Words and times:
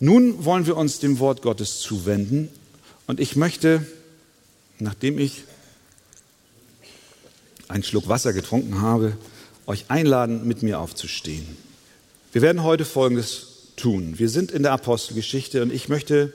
Nun 0.00 0.44
wollen 0.44 0.66
wir 0.66 0.76
uns 0.76 1.00
dem 1.00 1.18
Wort 1.18 1.42
Gottes 1.42 1.80
zuwenden 1.80 2.48
und 3.08 3.18
ich 3.18 3.34
möchte, 3.34 3.84
nachdem 4.78 5.18
ich 5.18 5.42
einen 7.66 7.82
Schluck 7.82 8.08
Wasser 8.08 8.32
getrunken 8.32 8.80
habe, 8.80 9.16
euch 9.66 9.86
einladen, 9.88 10.46
mit 10.46 10.62
mir 10.62 10.78
aufzustehen. 10.78 11.44
Wir 12.32 12.42
werden 12.42 12.62
heute 12.62 12.84
Folgendes 12.84 13.72
tun. 13.76 14.18
Wir 14.18 14.28
sind 14.28 14.52
in 14.52 14.62
der 14.62 14.72
Apostelgeschichte 14.72 15.62
und 15.62 15.72
ich 15.72 15.88
möchte 15.88 16.32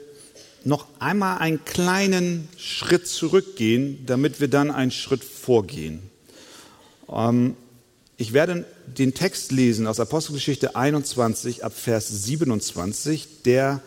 noch 0.64 0.86
einmal 0.98 1.38
einen 1.38 1.64
kleinen 1.64 2.48
Schritt 2.58 3.06
zurückgehen, 3.06 4.04
damit 4.04 4.40
wir 4.40 4.48
dann 4.48 4.70
einen 4.70 4.90
Schritt 4.90 5.24
vorgehen. 5.24 6.02
Ähm, 7.08 7.56
ich 8.16 8.32
werde 8.32 8.64
den 8.86 9.14
Text 9.14 9.50
lesen 9.50 9.86
aus 9.86 9.98
Apostelgeschichte 9.98 10.76
21 10.76 11.64
ab 11.64 11.72
Vers 11.74 12.08
27, 12.24 13.42
der 13.44 13.80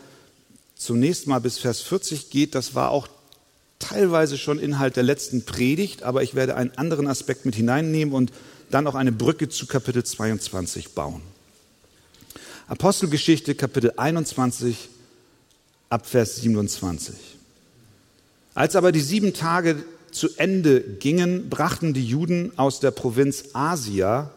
zunächst 0.75 1.27
mal 1.27 1.39
bis 1.39 1.57
Vers 1.57 1.81
40 1.81 2.29
geht. 2.29 2.53
Das 2.53 2.75
war 2.75 2.91
auch 2.91 3.07
teilweise 3.79 4.37
schon 4.37 4.59
Inhalt 4.59 4.95
der 4.95 5.03
letzten 5.03 5.45
Predigt, 5.45 6.03
aber 6.03 6.23
ich 6.23 6.35
werde 6.35 6.55
einen 6.55 6.71
anderen 6.77 7.07
Aspekt 7.07 7.45
mit 7.45 7.55
hineinnehmen 7.55 8.13
und 8.13 8.31
dann 8.69 8.85
auch 8.87 8.95
eine 8.95 9.13
Brücke 9.13 9.47
zu 9.47 9.65
Kapitel 9.65 10.03
22 10.03 10.89
bauen. 10.89 11.21
Apostelgeschichte 12.67 13.55
Kapitel 13.55 13.93
21 13.95 14.89
ab 15.89 16.05
Vers 16.05 16.35
27. 16.37 17.15
Als 18.53 18.75
aber 18.75 18.91
die 18.91 18.99
sieben 18.99 19.33
Tage 19.33 19.85
zu 20.17 20.29
Ende 20.37 20.81
gingen, 20.81 21.49
brachten 21.49 21.93
die 21.93 22.05
Juden 22.05 22.51
aus 22.57 22.79
der 22.79 22.91
Provinz 22.91 23.49
Asia, 23.53 24.31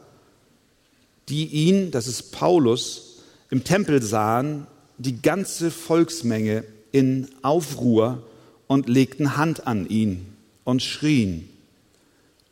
die 1.28 1.46
ihn, 1.46 1.90
das 1.90 2.06
ist 2.06 2.32
Paulus, 2.32 3.18
im 3.50 3.64
Tempel 3.64 4.02
sahen, 4.02 4.66
die 4.98 5.22
ganze 5.22 5.70
Volksmenge 5.70 6.64
in 6.92 7.28
Aufruhr 7.42 8.22
und 8.66 8.88
legten 8.88 9.36
Hand 9.36 9.66
an 9.66 9.88
ihn 9.88 10.26
und 10.64 10.82
schrien, 10.82 11.48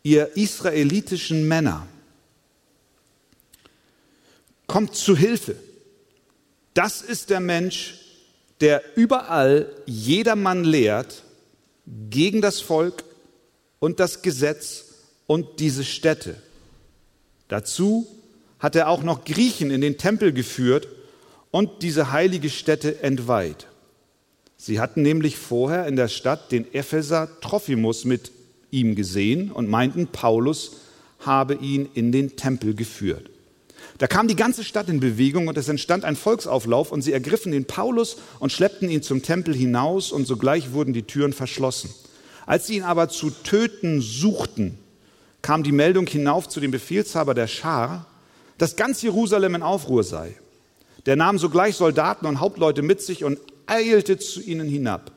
ihr 0.02 0.36
israelitischen 0.36 1.46
Männer, 1.46 1.86
kommt 4.66 4.94
zu 4.94 5.16
Hilfe. 5.16 5.56
Das 6.74 7.02
ist 7.02 7.30
der 7.30 7.40
Mensch, 7.40 7.94
der 8.60 8.82
überall 8.96 9.70
jedermann 9.86 10.64
lehrt, 10.64 11.22
gegen 12.10 12.40
das 12.40 12.60
Volk 12.60 13.07
und 13.80 14.00
das 14.00 14.22
Gesetz 14.22 14.84
und 15.26 15.60
diese 15.60 15.84
Städte. 15.84 16.36
Dazu 17.48 18.06
hat 18.58 18.76
er 18.76 18.88
auch 18.88 19.02
noch 19.02 19.24
Griechen 19.24 19.70
in 19.70 19.80
den 19.80 19.98
Tempel 19.98 20.32
geführt 20.32 20.88
und 21.50 21.82
diese 21.82 22.12
heilige 22.12 22.50
Stätte 22.50 23.02
entweiht. 23.02 23.66
Sie 24.56 24.80
hatten 24.80 25.02
nämlich 25.02 25.36
vorher 25.36 25.86
in 25.86 25.96
der 25.96 26.08
Stadt 26.08 26.50
den 26.50 26.72
Epheser 26.74 27.28
Trophimus 27.40 28.04
mit 28.04 28.32
ihm 28.70 28.96
gesehen 28.96 29.52
und 29.52 29.68
meinten, 29.68 30.08
Paulus 30.08 30.78
habe 31.20 31.54
ihn 31.54 31.88
in 31.94 32.12
den 32.12 32.36
Tempel 32.36 32.74
geführt. 32.74 33.30
Da 33.98 34.06
kam 34.06 34.28
die 34.28 34.36
ganze 34.36 34.64
Stadt 34.64 34.88
in 34.88 35.00
Bewegung 35.00 35.48
und 35.48 35.56
es 35.56 35.68
entstand 35.68 36.04
ein 36.04 36.16
Volksauflauf 36.16 36.92
und 36.92 37.02
sie 37.02 37.12
ergriffen 37.12 37.52
den 37.52 37.64
Paulus 37.64 38.16
und 38.38 38.52
schleppten 38.52 38.90
ihn 38.90 39.02
zum 39.02 39.22
Tempel 39.22 39.54
hinaus 39.54 40.12
und 40.12 40.26
sogleich 40.26 40.72
wurden 40.72 40.92
die 40.92 41.02
Türen 41.02 41.32
verschlossen. 41.32 41.90
Als 42.48 42.66
sie 42.66 42.76
ihn 42.76 42.82
aber 42.82 43.10
zu 43.10 43.28
töten 43.28 44.00
suchten, 44.00 44.78
kam 45.42 45.62
die 45.62 45.70
Meldung 45.70 46.06
hinauf 46.06 46.48
zu 46.48 46.60
dem 46.60 46.70
Befehlshaber 46.70 47.34
der 47.34 47.46
Schar, 47.46 48.06
dass 48.56 48.74
ganz 48.74 49.02
Jerusalem 49.02 49.56
in 49.56 49.62
Aufruhr 49.62 50.02
sei. 50.02 50.34
Der 51.04 51.14
nahm 51.14 51.36
sogleich 51.38 51.76
Soldaten 51.76 52.24
und 52.24 52.40
Hauptleute 52.40 52.80
mit 52.80 53.02
sich 53.02 53.22
und 53.22 53.38
eilte 53.66 54.16
zu 54.16 54.40
ihnen 54.40 54.66
hinab. 54.66 55.12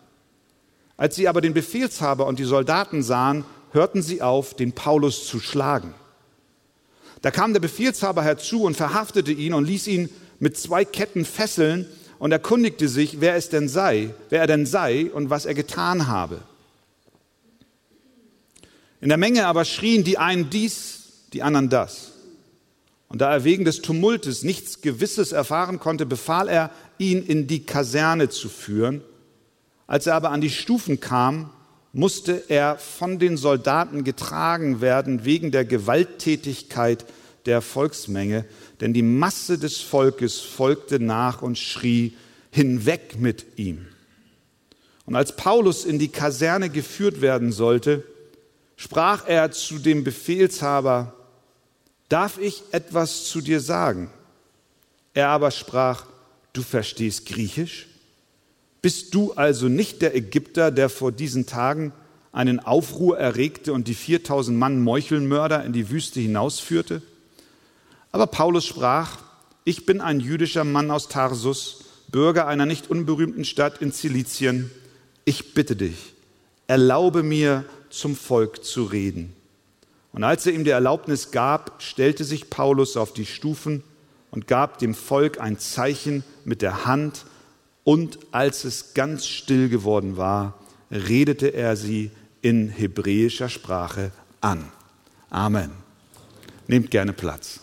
Als 0.97 1.15
sie 1.15 1.29
aber 1.29 1.39
den 1.39 1.53
Befehlshaber 1.53 2.25
und 2.27 2.37
die 2.37 2.43
Soldaten 2.43 3.01
sahen, 3.01 3.45
hörten 3.71 4.01
sie 4.01 4.21
auf, 4.21 4.53
den 4.53 4.73
Paulus 4.73 5.25
zu 5.25 5.39
schlagen. 5.39 5.93
Da 7.21 7.31
kam 7.31 7.53
der 7.53 7.61
Befehlshaber 7.61 8.23
herzu 8.23 8.63
und 8.63 8.75
verhaftete 8.75 9.31
ihn 9.31 9.53
und 9.53 9.63
ließ 9.63 9.87
ihn 9.87 10.09
mit 10.39 10.57
zwei 10.57 10.83
Ketten 10.83 11.23
fesseln 11.23 11.87
und 12.19 12.33
erkundigte 12.33 12.89
sich, 12.89 13.21
wer 13.21 13.35
es 13.35 13.47
denn 13.47 13.69
sei, 13.69 14.13
wer 14.29 14.41
er 14.41 14.47
denn 14.47 14.65
sei 14.65 15.09
und 15.13 15.29
was 15.29 15.45
er 15.45 15.53
getan 15.53 16.07
habe. 16.07 16.41
In 19.01 19.09
der 19.09 19.17
Menge 19.17 19.47
aber 19.47 19.65
schrien 19.65 20.03
die 20.03 20.17
einen 20.17 20.49
dies, 20.49 21.27
die 21.33 21.41
anderen 21.43 21.69
das. 21.69 22.11
Und 23.07 23.19
da 23.19 23.33
er 23.33 23.43
wegen 23.43 23.65
des 23.65 23.81
Tumultes 23.81 24.43
nichts 24.43 24.81
Gewisses 24.81 25.31
erfahren 25.33 25.79
konnte, 25.79 26.05
befahl 26.05 26.47
er, 26.47 26.69
ihn 26.97 27.25
in 27.25 27.47
die 27.47 27.65
Kaserne 27.65 28.29
zu 28.29 28.47
führen. 28.47 29.01
Als 29.87 30.07
er 30.07 30.15
aber 30.15 30.29
an 30.29 30.39
die 30.39 30.51
Stufen 30.51 30.99
kam, 31.01 31.49
musste 31.93 32.43
er 32.47 32.77
von 32.77 33.19
den 33.19 33.35
Soldaten 33.35 34.03
getragen 34.03 34.79
werden 34.79 35.25
wegen 35.25 35.51
der 35.51 35.65
Gewalttätigkeit 35.65 37.05
der 37.45 37.61
Volksmenge, 37.61 38.45
denn 38.79 38.93
die 38.93 39.01
Masse 39.01 39.57
des 39.57 39.81
Volkes 39.81 40.39
folgte 40.39 40.99
nach 40.99 41.41
und 41.41 41.57
schrie, 41.57 42.13
hinweg 42.51 43.19
mit 43.19 43.45
ihm. 43.57 43.87
Und 45.05 45.15
als 45.15 45.35
Paulus 45.35 45.85
in 45.85 45.99
die 45.99 46.09
Kaserne 46.09 46.69
geführt 46.69 47.21
werden 47.21 47.51
sollte, 47.51 48.03
sprach 48.81 49.27
er 49.27 49.51
zu 49.51 49.77
dem 49.77 50.03
Befehlshaber, 50.03 51.13
darf 52.09 52.39
ich 52.39 52.63
etwas 52.71 53.25
zu 53.25 53.39
dir 53.39 53.59
sagen? 53.59 54.09
Er 55.13 55.27
aber 55.27 55.51
sprach, 55.51 56.07
du 56.53 56.63
verstehst 56.63 57.27
Griechisch? 57.27 57.85
Bist 58.81 59.13
du 59.13 59.33
also 59.33 59.67
nicht 59.67 60.01
der 60.01 60.15
Ägypter, 60.15 60.71
der 60.71 60.89
vor 60.89 61.11
diesen 61.11 61.45
Tagen 61.45 61.93
einen 62.31 62.59
Aufruhr 62.59 63.19
erregte 63.19 63.71
und 63.71 63.87
die 63.87 63.93
4000 63.93 64.57
Mann 64.57 64.81
Meuchelmörder 64.81 65.63
in 65.63 65.73
die 65.73 65.91
Wüste 65.91 66.19
hinausführte? 66.19 67.03
Aber 68.11 68.25
Paulus 68.25 68.65
sprach, 68.65 69.19
ich 69.63 69.85
bin 69.85 70.01
ein 70.01 70.19
jüdischer 70.19 70.63
Mann 70.63 70.89
aus 70.89 71.07
Tarsus, 71.07 71.83
Bürger 72.07 72.47
einer 72.47 72.65
nicht 72.65 72.89
unberühmten 72.89 73.45
Stadt 73.45 73.79
in 73.79 73.93
Zilizien. 73.93 74.71
Ich 75.23 75.53
bitte 75.53 75.75
dich, 75.75 76.15
erlaube 76.65 77.21
mir 77.21 77.63
zum 77.93 78.15
Volk 78.15 78.63
zu 78.63 78.83
reden. 78.83 79.33
Und 80.13 80.23
als 80.23 80.45
er 80.45 80.53
ihm 80.53 80.63
die 80.63 80.71
Erlaubnis 80.71 81.31
gab, 81.31 81.81
stellte 81.81 82.23
sich 82.23 82.49
Paulus 82.49 82.97
auf 82.97 83.13
die 83.13 83.25
Stufen 83.25 83.83
und 84.29 84.47
gab 84.47 84.79
dem 84.79 84.93
Volk 84.93 85.39
ein 85.39 85.59
Zeichen 85.59 86.23
mit 86.43 86.61
der 86.61 86.85
Hand, 86.85 87.25
und 87.83 88.19
als 88.31 88.63
es 88.63 88.93
ganz 88.93 89.25
still 89.25 89.67
geworden 89.67 90.15
war, 90.15 90.53
redete 90.91 91.47
er 91.47 91.75
sie 91.75 92.11
in 92.41 92.69
hebräischer 92.69 93.49
Sprache 93.49 94.11
an. 94.39 94.71
Amen. 95.29 95.71
Nehmt 96.67 96.91
gerne 96.91 97.13
Platz. 97.13 97.59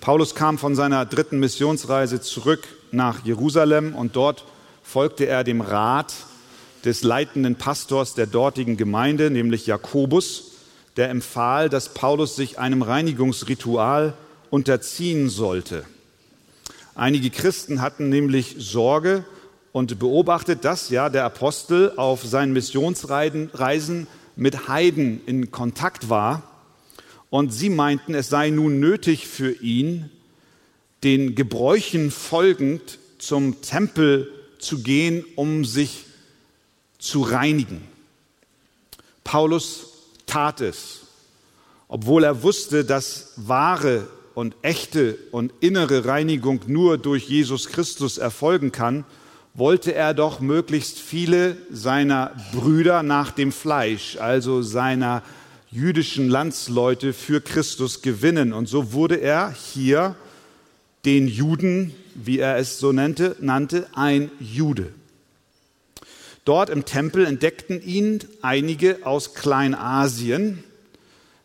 Paulus 0.00 0.34
kam 0.34 0.58
von 0.58 0.74
seiner 0.74 1.04
dritten 1.04 1.38
Missionsreise 1.40 2.20
zurück 2.20 2.66
nach 2.92 3.24
Jerusalem 3.24 3.94
und 3.94 4.16
dort 4.16 4.44
folgte 4.82 5.26
er 5.26 5.44
dem 5.44 5.60
Rat 5.60 6.14
des 6.84 7.02
leitenden 7.02 7.56
Pastors 7.56 8.14
der 8.14 8.26
dortigen 8.26 8.76
Gemeinde, 8.76 9.30
nämlich 9.30 9.66
Jakobus, 9.66 10.52
der 10.96 11.10
empfahl, 11.10 11.68
dass 11.68 11.94
Paulus 11.94 12.36
sich 12.36 12.58
einem 12.58 12.82
Reinigungsritual 12.82 14.14
unterziehen 14.50 15.28
sollte. 15.28 15.84
Einige 16.94 17.30
Christen 17.30 17.80
hatten 17.80 18.08
nämlich 18.08 18.56
Sorge 18.58 19.24
und 19.72 19.98
beobachtet, 19.98 20.64
dass 20.64 20.90
ja 20.90 21.08
der 21.08 21.24
Apostel 21.24 21.92
auf 21.96 22.24
seinen 22.24 22.52
Missionsreisen 22.52 24.06
mit 24.36 24.68
Heiden 24.68 25.20
in 25.26 25.50
Kontakt 25.50 26.08
war. 26.08 26.42
Und 27.30 27.52
sie 27.52 27.70
meinten, 27.70 28.14
es 28.14 28.28
sei 28.28 28.50
nun 28.50 28.80
nötig 28.80 29.28
für 29.28 29.52
ihn, 29.52 30.10
den 31.04 31.34
Gebräuchen 31.34 32.10
folgend 32.10 32.98
zum 33.18 33.62
Tempel 33.62 34.30
zu 34.58 34.82
gehen, 34.82 35.24
um 35.36 35.64
sich 35.64 36.06
zu 37.00 37.22
reinigen. 37.22 37.82
Paulus 39.24 39.86
tat 40.26 40.60
es, 40.60 41.00
obwohl 41.88 42.22
er 42.22 42.44
wusste, 42.44 42.84
dass 42.84 43.32
wahre 43.36 44.06
und 44.34 44.54
echte 44.62 45.18
und 45.32 45.52
innere 45.60 46.04
Reinigung 46.04 46.60
nur 46.68 46.98
durch 46.98 47.28
Jesus 47.28 47.68
Christus 47.68 48.16
erfolgen 48.16 48.70
kann, 48.70 49.04
wollte 49.54 49.92
er 49.92 50.14
doch 50.14 50.40
möglichst 50.40 50.98
viele 50.98 51.56
seiner 51.70 52.32
Brüder 52.52 53.02
nach 53.02 53.32
dem 53.32 53.50
Fleisch, 53.50 54.16
also 54.18 54.62
seiner 54.62 55.22
jüdischen 55.70 56.28
Landsleute 56.28 57.12
für 57.12 57.40
Christus 57.40 58.02
gewinnen. 58.02 58.52
Und 58.52 58.68
so 58.68 58.92
wurde 58.92 59.16
er 59.16 59.52
hier 59.52 60.14
den 61.04 61.26
Juden, 61.26 61.94
wie 62.14 62.38
er 62.38 62.56
es 62.58 62.78
so 62.78 62.92
nannte, 62.92 63.36
nannte 63.40 63.88
ein 63.94 64.30
Jude. 64.38 64.92
Dort 66.44 66.70
im 66.70 66.84
Tempel 66.84 67.26
entdeckten 67.26 67.82
ihn 67.82 68.20
einige 68.42 68.98
aus 69.04 69.34
Kleinasien. 69.34 70.64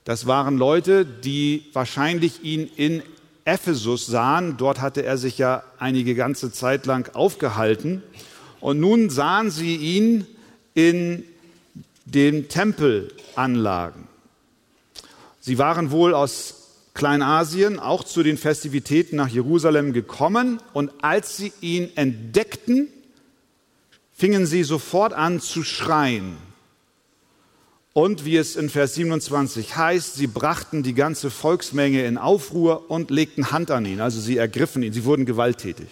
Das 0.04 0.26
waren 0.26 0.58
Leute, 0.58 1.06
die 1.06 1.66
wahrscheinlich 1.74 2.44
ihn 2.44 2.70
in 2.76 3.04
Ephesus 3.44 4.06
sahen. 4.06 4.58
Dort 4.58 4.82
hatte 4.82 5.04
er 5.04 5.18
sich 5.18 5.38
ja 5.38 5.64
einige 5.80 6.16
ganze 6.16 6.52
Zeit 6.52 6.86
lang 6.86 7.14
aufgehalten. 7.14 8.04
Und 8.60 8.80
nun 8.80 9.10
sahen 9.10 9.52
sie 9.52 9.76
ihn 9.76 10.26
in 10.74 11.24
den 12.06 12.48
Tempelanlagen. 12.48 14.08
Sie 15.42 15.58
waren 15.58 15.92
wohl 15.92 16.14
aus 16.14 16.66
Kleinasien 16.96 17.78
auch 17.78 18.04
zu 18.04 18.24
den 18.24 18.38
Festivitäten 18.38 19.18
nach 19.18 19.28
Jerusalem 19.28 19.92
gekommen 19.92 20.60
und 20.74 20.92
als 21.02 21.36
sie 21.36 21.52
ihn 21.62 21.90
entdeckten, 21.96 22.88
fingen 24.16 24.46
sie 24.46 24.64
sofort 24.64 25.14
an 25.14 25.42
zu 25.42 25.64
schreien. 25.64 26.38
Und 27.94 28.26
wie 28.26 28.38
es 28.38 28.56
in 28.56 28.70
Vers 28.70 28.96
27 28.96 29.78
heißt, 29.78 30.16
sie 30.16 30.28
brachten 30.28 30.84
die 30.84 30.94
ganze 30.94 31.30
Volksmenge 31.30 32.06
in 32.06 32.18
Aufruhr 32.18 32.90
und 32.90 33.10
legten 33.10 33.52
Hand 33.52 33.72
an 33.72 33.86
ihn, 33.86 34.02
also 34.02 34.20
sie 34.20 34.38
ergriffen 34.38 34.84
ihn, 34.84 34.94
sie 34.94 35.06
wurden 35.06 35.26
gewalttätig. 35.26 35.88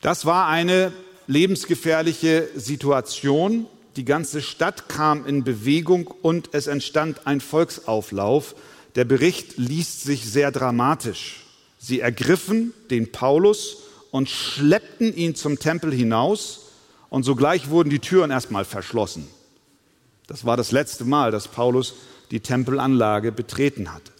Das 0.00 0.24
war 0.24 0.48
eine 0.48 0.92
lebensgefährliche 1.26 2.48
Situation. 2.54 3.66
Die 3.96 4.04
ganze 4.04 4.40
Stadt 4.40 4.88
kam 4.88 5.26
in 5.26 5.44
Bewegung 5.44 6.06
und 6.06 6.50
es 6.52 6.66
entstand 6.66 7.26
ein 7.26 7.40
Volksauflauf. 7.40 8.54
Der 8.96 9.04
Bericht 9.04 9.58
liest 9.58 10.02
sich 10.02 10.30
sehr 10.30 10.50
dramatisch. 10.50 11.44
Sie 11.78 12.00
ergriffen 12.00 12.72
den 12.90 13.12
Paulus 13.12 13.81
und 14.12 14.28
schleppten 14.28 15.12
ihn 15.16 15.34
zum 15.34 15.58
Tempel 15.58 15.92
hinaus 15.92 16.66
und 17.08 17.24
sogleich 17.24 17.70
wurden 17.70 17.90
die 17.90 17.98
Türen 17.98 18.30
erstmal 18.30 18.64
verschlossen. 18.64 19.26
Das 20.28 20.44
war 20.44 20.56
das 20.56 20.70
letzte 20.70 21.04
Mal, 21.04 21.32
dass 21.32 21.48
Paulus 21.48 21.94
die 22.30 22.40
Tempelanlage 22.40 23.32
betreten 23.32 23.92
hatte. 23.92 24.12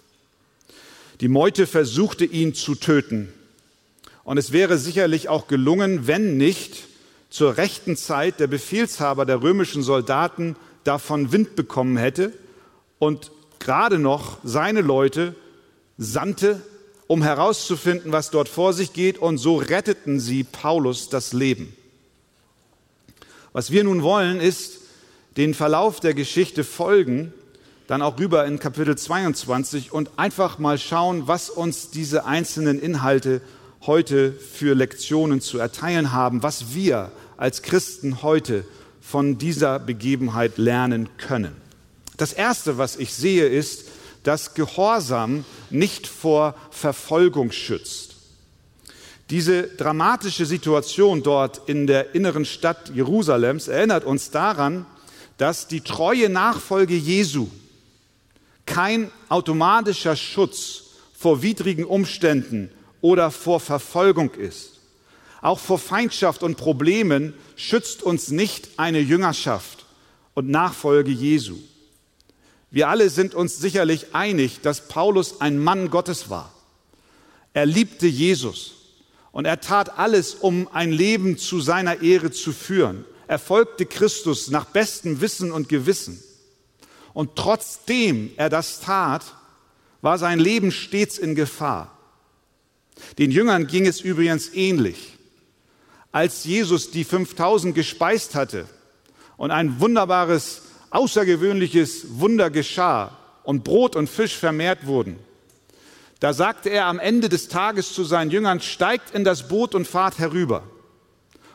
Die 1.20 1.28
Meute 1.28 1.66
versuchte 1.66 2.24
ihn 2.24 2.54
zu 2.54 2.74
töten. 2.74 3.32
Und 4.24 4.38
es 4.38 4.50
wäre 4.50 4.78
sicherlich 4.78 5.28
auch 5.28 5.46
gelungen, 5.46 6.06
wenn 6.06 6.36
nicht 6.36 6.84
zur 7.30 7.56
rechten 7.56 7.96
Zeit 7.96 8.40
der 8.40 8.46
Befehlshaber 8.46 9.26
der 9.26 9.42
römischen 9.42 9.82
Soldaten 9.82 10.56
davon 10.84 11.32
Wind 11.32 11.54
bekommen 11.54 11.96
hätte 11.96 12.32
und 12.98 13.30
gerade 13.58 13.98
noch 13.98 14.38
seine 14.42 14.80
Leute 14.80 15.34
sandte, 15.98 16.60
um 17.12 17.22
herauszufinden, 17.22 18.10
was 18.10 18.30
dort 18.30 18.48
vor 18.48 18.72
sich 18.72 18.94
geht. 18.94 19.18
Und 19.18 19.36
so 19.36 19.56
retteten 19.56 20.18
sie 20.18 20.44
Paulus 20.44 21.10
das 21.10 21.34
Leben. 21.34 21.76
Was 23.52 23.70
wir 23.70 23.84
nun 23.84 24.02
wollen, 24.02 24.40
ist 24.40 24.78
den 25.36 25.52
Verlauf 25.52 26.00
der 26.00 26.14
Geschichte 26.14 26.64
folgen, 26.64 27.34
dann 27.86 28.00
auch 28.00 28.18
rüber 28.18 28.46
in 28.46 28.58
Kapitel 28.58 28.96
22 28.96 29.92
und 29.92 30.08
einfach 30.16 30.58
mal 30.58 30.78
schauen, 30.78 31.28
was 31.28 31.50
uns 31.50 31.90
diese 31.90 32.24
einzelnen 32.24 32.80
Inhalte 32.80 33.42
heute 33.82 34.32
für 34.32 34.74
Lektionen 34.74 35.42
zu 35.42 35.58
erteilen 35.58 36.12
haben, 36.12 36.42
was 36.42 36.72
wir 36.72 37.12
als 37.36 37.60
Christen 37.60 38.22
heute 38.22 38.64
von 39.02 39.36
dieser 39.36 39.78
Begebenheit 39.78 40.56
lernen 40.56 41.10
können. 41.18 41.54
Das 42.16 42.32
Erste, 42.32 42.78
was 42.78 42.96
ich 42.96 43.12
sehe, 43.12 43.48
ist, 43.48 43.84
dass 44.22 44.54
Gehorsam 44.54 45.44
nicht 45.70 46.06
vor 46.06 46.54
Verfolgung 46.70 47.52
schützt. 47.52 48.16
Diese 49.30 49.62
dramatische 49.62 50.44
Situation 50.46 51.22
dort 51.22 51.62
in 51.68 51.86
der 51.86 52.14
inneren 52.14 52.44
Stadt 52.44 52.92
Jerusalems 52.94 53.68
erinnert 53.68 54.04
uns 54.04 54.30
daran, 54.30 54.84
dass 55.38 55.68
die 55.68 55.80
treue 55.80 56.28
Nachfolge 56.28 56.94
Jesu 56.94 57.48
kein 58.66 59.10
automatischer 59.28 60.16
Schutz 60.16 60.84
vor 61.14 61.42
widrigen 61.42 61.84
Umständen 61.84 62.70
oder 63.00 63.30
vor 63.30 63.60
Verfolgung 63.60 64.32
ist. 64.34 64.80
Auch 65.40 65.58
vor 65.58 65.78
Feindschaft 65.78 66.42
und 66.42 66.56
Problemen 66.56 67.34
schützt 67.56 68.02
uns 68.02 68.30
nicht 68.30 68.70
eine 68.76 69.00
Jüngerschaft 69.00 69.84
und 70.34 70.48
Nachfolge 70.48 71.10
Jesu. 71.10 71.56
Wir 72.72 72.88
alle 72.88 73.08
sind 73.08 73.36
uns 73.36 73.58
sicherlich 73.58 74.12
einig, 74.12 74.60
dass 74.62 74.88
Paulus 74.88 75.40
ein 75.40 75.60
Mann 75.60 75.90
Gottes 75.90 76.28
war. 76.28 76.52
Er 77.52 77.66
liebte 77.66 78.08
Jesus 78.08 78.72
und 79.30 79.44
er 79.44 79.60
tat 79.60 79.98
alles, 79.98 80.34
um 80.34 80.66
ein 80.72 80.90
Leben 80.90 81.38
zu 81.38 81.60
seiner 81.60 82.02
Ehre 82.02 82.32
zu 82.32 82.52
führen 82.52 83.04
er 83.32 83.38
folgte 83.38 83.86
Christus 83.86 84.50
nach 84.50 84.66
bestem 84.66 85.22
Wissen 85.22 85.52
und 85.52 85.70
Gewissen. 85.70 86.22
Und 87.14 87.34
trotzdem 87.34 88.30
er 88.36 88.50
das 88.50 88.80
tat, 88.80 89.24
war 90.02 90.18
sein 90.18 90.38
Leben 90.38 90.70
stets 90.70 91.16
in 91.16 91.34
Gefahr. 91.34 91.96
Den 93.16 93.30
Jüngern 93.30 93.68
ging 93.68 93.86
es 93.86 94.02
übrigens 94.02 94.52
ähnlich. 94.52 95.16
Als 96.10 96.44
Jesus 96.44 96.90
die 96.90 97.04
5000 97.04 97.74
gespeist 97.74 98.34
hatte 98.34 98.66
und 99.38 99.50
ein 99.50 99.80
wunderbares, 99.80 100.60
außergewöhnliches 100.92 102.20
Wunder 102.20 102.50
geschah 102.50 103.16
und 103.42 103.64
Brot 103.64 103.96
und 103.96 104.08
Fisch 104.08 104.36
vermehrt 104.36 104.86
wurden, 104.86 105.18
da 106.20 106.32
sagte 106.32 106.70
er 106.70 106.86
am 106.86 107.00
Ende 107.00 107.28
des 107.28 107.48
Tages 107.48 107.92
zu 107.92 108.04
seinen 108.04 108.30
Jüngern, 108.30 108.60
steigt 108.60 109.12
in 109.12 109.24
das 109.24 109.48
Boot 109.48 109.74
und 109.74 109.88
fahrt 109.88 110.20
herüber. 110.20 110.62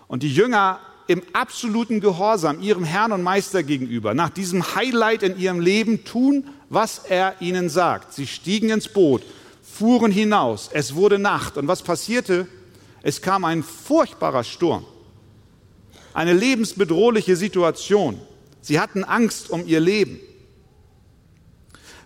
Und 0.09 0.23
die 0.23 0.33
Jünger 0.33 0.81
im 1.07 1.23
absoluten 1.31 2.01
Gehorsam 2.01 2.61
ihrem 2.61 2.83
Herrn 2.83 3.13
und 3.13 3.23
Meister 3.23 3.63
gegenüber, 3.63 4.13
nach 4.13 4.29
diesem 4.29 4.75
Highlight 4.75 5.23
in 5.23 5.39
ihrem 5.39 5.61
Leben 5.61 6.03
tun, 6.03 6.49
was 6.69 6.99
er 7.07 7.35
ihnen 7.39 7.69
sagt. 7.69 8.13
Sie 8.13 8.27
stiegen 8.27 8.69
ins 8.69 8.89
Boot, 8.89 9.23
fuhren 9.63 10.11
hinaus, 10.11 10.69
es 10.73 10.95
wurde 10.95 11.17
Nacht 11.17 11.57
und 11.57 11.69
was 11.69 11.81
passierte? 11.81 12.47
Es 13.03 13.21
kam 13.21 13.45
ein 13.45 13.63
furchtbarer 13.63 14.43
Sturm, 14.43 14.83
eine 16.13 16.33
lebensbedrohliche 16.33 17.37
Situation. 17.37 18.19
Sie 18.67 18.81
hatten 18.81 19.05
Angst 19.05 19.49
um 19.49 19.65
ihr 19.65 19.79
Leben. 19.79 20.19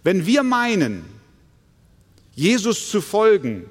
Wenn 0.03 0.27
wir 0.27 0.43
meinen, 0.43 1.03
Jesus 2.35 2.91
zu 2.91 3.01
folgen, 3.01 3.65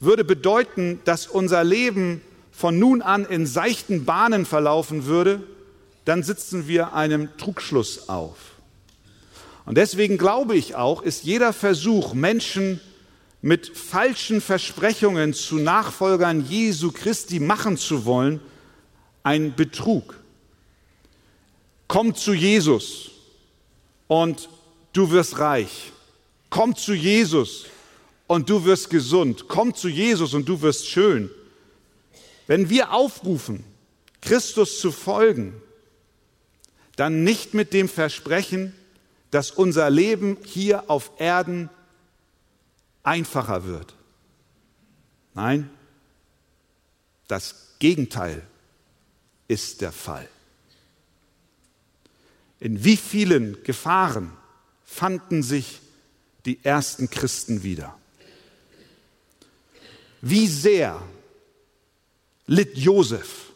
würde 0.00 0.24
bedeuten, 0.24 0.98
dass 1.04 1.28
unser 1.28 1.62
Leben 1.62 2.20
von 2.50 2.76
nun 2.76 3.02
an 3.02 3.24
in 3.24 3.46
seichten 3.46 4.04
Bahnen 4.04 4.46
verlaufen 4.46 5.06
würde, 5.06 5.44
dann 6.04 6.24
sitzen 6.24 6.66
wir 6.66 6.92
einem 6.92 7.28
Trugschluss 7.36 8.08
auf. 8.08 8.36
Und 9.64 9.78
deswegen 9.78 10.18
glaube 10.18 10.56
ich 10.56 10.74
auch, 10.74 11.02
ist 11.02 11.22
jeder 11.22 11.52
Versuch, 11.52 12.14
Menschen 12.14 12.80
mit 13.42 13.78
falschen 13.78 14.40
Versprechungen 14.40 15.34
zu 15.34 15.54
Nachfolgern 15.54 16.44
Jesu 16.44 16.90
Christi 16.90 17.38
machen 17.38 17.76
zu 17.76 18.04
wollen, 18.04 18.40
ein 19.22 19.54
Betrug. 19.54 20.16
Komm 21.92 22.14
zu 22.14 22.32
Jesus 22.32 23.10
und 24.08 24.48
du 24.94 25.10
wirst 25.10 25.38
reich. 25.38 25.92
Komm 26.48 26.74
zu 26.74 26.94
Jesus 26.94 27.66
und 28.26 28.48
du 28.48 28.64
wirst 28.64 28.88
gesund. 28.88 29.44
Komm 29.46 29.74
zu 29.74 29.88
Jesus 29.88 30.32
und 30.32 30.48
du 30.48 30.62
wirst 30.62 30.88
schön. 30.88 31.28
Wenn 32.46 32.70
wir 32.70 32.94
aufrufen, 32.94 33.62
Christus 34.22 34.80
zu 34.80 34.90
folgen, 34.90 35.60
dann 36.96 37.24
nicht 37.24 37.52
mit 37.52 37.74
dem 37.74 37.90
Versprechen, 37.90 38.74
dass 39.30 39.50
unser 39.50 39.90
Leben 39.90 40.38
hier 40.46 40.88
auf 40.88 41.10
Erden 41.18 41.68
einfacher 43.02 43.66
wird. 43.66 43.94
Nein, 45.34 45.68
das 47.28 47.74
Gegenteil 47.80 48.46
ist 49.46 49.82
der 49.82 49.92
Fall. 49.92 50.26
In 52.62 52.84
wie 52.84 52.96
vielen 52.96 53.60
Gefahren 53.64 54.30
fanden 54.84 55.42
sich 55.42 55.80
die 56.44 56.64
ersten 56.64 57.10
Christen 57.10 57.64
wieder? 57.64 57.98
Wie 60.20 60.46
sehr 60.46 61.02
litt 62.46 62.78
Josef, 62.78 63.50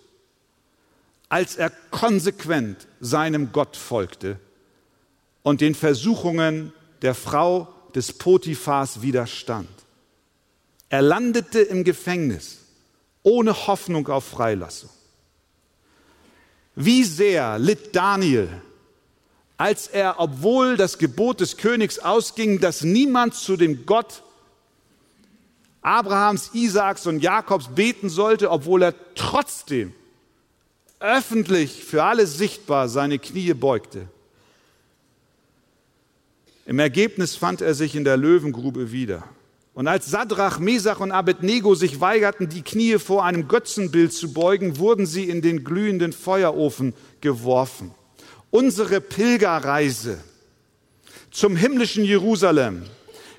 als 1.28 1.54
er 1.54 1.70
konsequent 1.92 2.88
seinem 2.98 3.52
Gott 3.52 3.76
folgte 3.76 4.40
und 5.44 5.60
den 5.60 5.76
Versuchungen 5.76 6.72
der 7.02 7.14
Frau 7.14 7.72
des 7.94 8.12
Potiphars 8.12 9.02
widerstand. 9.02 9.70
Er 10.88 11.02
landete 11.02 11.60
im 11.60 11.84
Gefängnis 11.84 12.58
ohne 13.22 13.68
Hoffnung 13.68 14.08
auf 14.08 14.24
Freilassung. 14.24 14.90
Wie 16.74 17.04
sehr 17.04 17.60
litt 17.60 17.94
Daniel, 17.94 18.48
als 19.56 19.86
er, 19.86 20.16
obwohl 20.18 20.76
das 20.76 20.98
Gebot 20.98 21.40
des 21.40 21.56
Königs 21.56 21.98
ausging, 21.98 22.60
dass 22.60 22.82
niemand 22.82 23.34
zu 23.34 23.56
dem 23.56 23.86
Gott 23.86 24.22
Abrahams, 25.80 26.50
Isaaks 26.52 27.06
und 27.06 27.20
Jakobs 27.20 27.68
beten 27.68 28.08
sollte, 28.08 28.50
obwohl 28.50 28.82
er 28.82 28.94
trotzdem 29.14 29.92
öffentlich 30.98 31.84
für 31.84 32.02
alle 32.02 32.26
sichtbar 32.26 32.88
seine 32.88 33.18
Knie 33.18 33.54
beugte. 33.54 34.08
Im 36.66 36.80
Ergebnis 36.80 37.36
fand 37.36 37.60
er 37.60 37.74
sich 37.74 37.94
in 37.94 38.02
der 38.02 38.16
Löwengrube 38.16 38.90
wieder. 38.90 39.22
Und 39.74 39.86
als 39.86 40.06
Sadrach, 40.06 40.58
Mesach 40.58 41.00
und 41.00 41.12
Abednego 41.12 41.74
sich 41.74 42.00
weigerten, 42.00 42.48
die 42.48 42.62
Knie 42.62 42.98
vor 42.98 43.24
einem 43.24 43.46
Götzenbild 43.46 44.12
zu 44.12 44.32
beugen, 44.32 44.78
wurden 44.78 45.06
sie 45.06 45.28
in 45.28 45.42
den 45.42 45.62
glühenden 45.64 46.12
Feuerofen 46.12 46.94
geworfen. 47.20 47.94
Unsere 48.56 49.02
Pilgerreise 49.02 50.18
zum 51.30 51.56
himmlischen 51.56 52.06
Jerusalem 52.06 52.84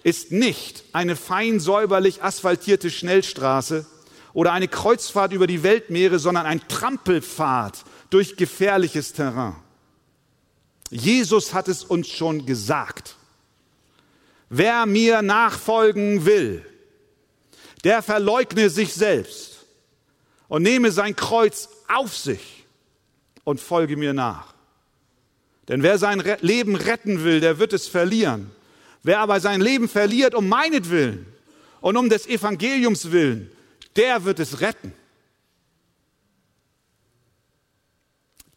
ist 0.04 0.32
nicht 0.32 0.84
eine 0.94 1.16
fein 1.16 1.60
säuberlich 1.60 2.22
asphaltierte 2.22 2.92
Schnellstraße 2.92 3.88
oder 4.34 4.54
eine 4.54 4.68
Kreuzfahrt 4.68 5.34
über 5.34 5.48
die 5.48 5.64
Weltmeere, 5.64 6.20
sondern 6.20 6.46
ein 6.46 6.62
Trampelpfad 6.68 7.84
durch 8.12 8.38
gefährliches 8.38 9.12
Terrain. 9.14 9.56
Jesus 10.92 11.52
hat 11.52 11.68
es 11.68 11.84
uns 11.84 12.10
schon 12.10 12.46
gesagt. 12.46 13.16
Wer 14.50 14.86
mir 14.86 15.24
nachfolgen 15.24 16.28
will, 16.28 16.64
der 17.84 18.04
verleugne 18.04 18.70
sich 18.70 18.94
selbst 18.94 19.66
und 20.48 20.62
nehme 20.62 20.92
sein 20.92 21.16
Kreuz 21.16 21.70
auf 21.88 22.16
sich 22.16 22.68
und 23.46 23.60
folge 23.60 23.98
mir 23.98 24.14
nach. 24.14 24.57
Denn 25.68 25.84
wer 25.84 25.98
sein 25.98 26.24
Leben 26.42 26.76
retten 26.76 27.24
will, 27.24 27.40
der 27.40 27.60
wird 27.60 27.74
es 27.74 27.88
verlieren. 27.88 28.52
Wer 29.04 29.20
aber 29.20 29.40
sein 29.40 29.62
Leben 29.62 29.90
verliert 29.90 30.34
um 30.34 30.48
meinetwillen 30.48 31.26
und 31.82 31.98
um 31.98 32.10
des 32.10 32.28
Evangeliums 32.28 33.12
willen, 33.12 33.52
der 33.96 34.24
wird 34.24 34.40
es 34.40 34.62
retten. 34.62 34.94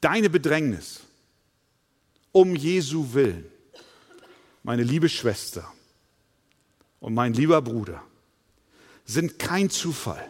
Deine 0.01 0.31
Bedrängnis 0.31 1.01
um 2.33 2.55
Jesu 2.55 3.13
willen, 3.13 3.45
meine 4.63 4.83
liebe 4.83 5.09
Schwester 5.09 5.71
und 7.01 7.15
mein 7.15 7.35
lieber 7.35 7.61
Bruder, 7.61 8.03
sind 9.05 9.39
kein 9.39 9.69
Zufall 9.69 10.27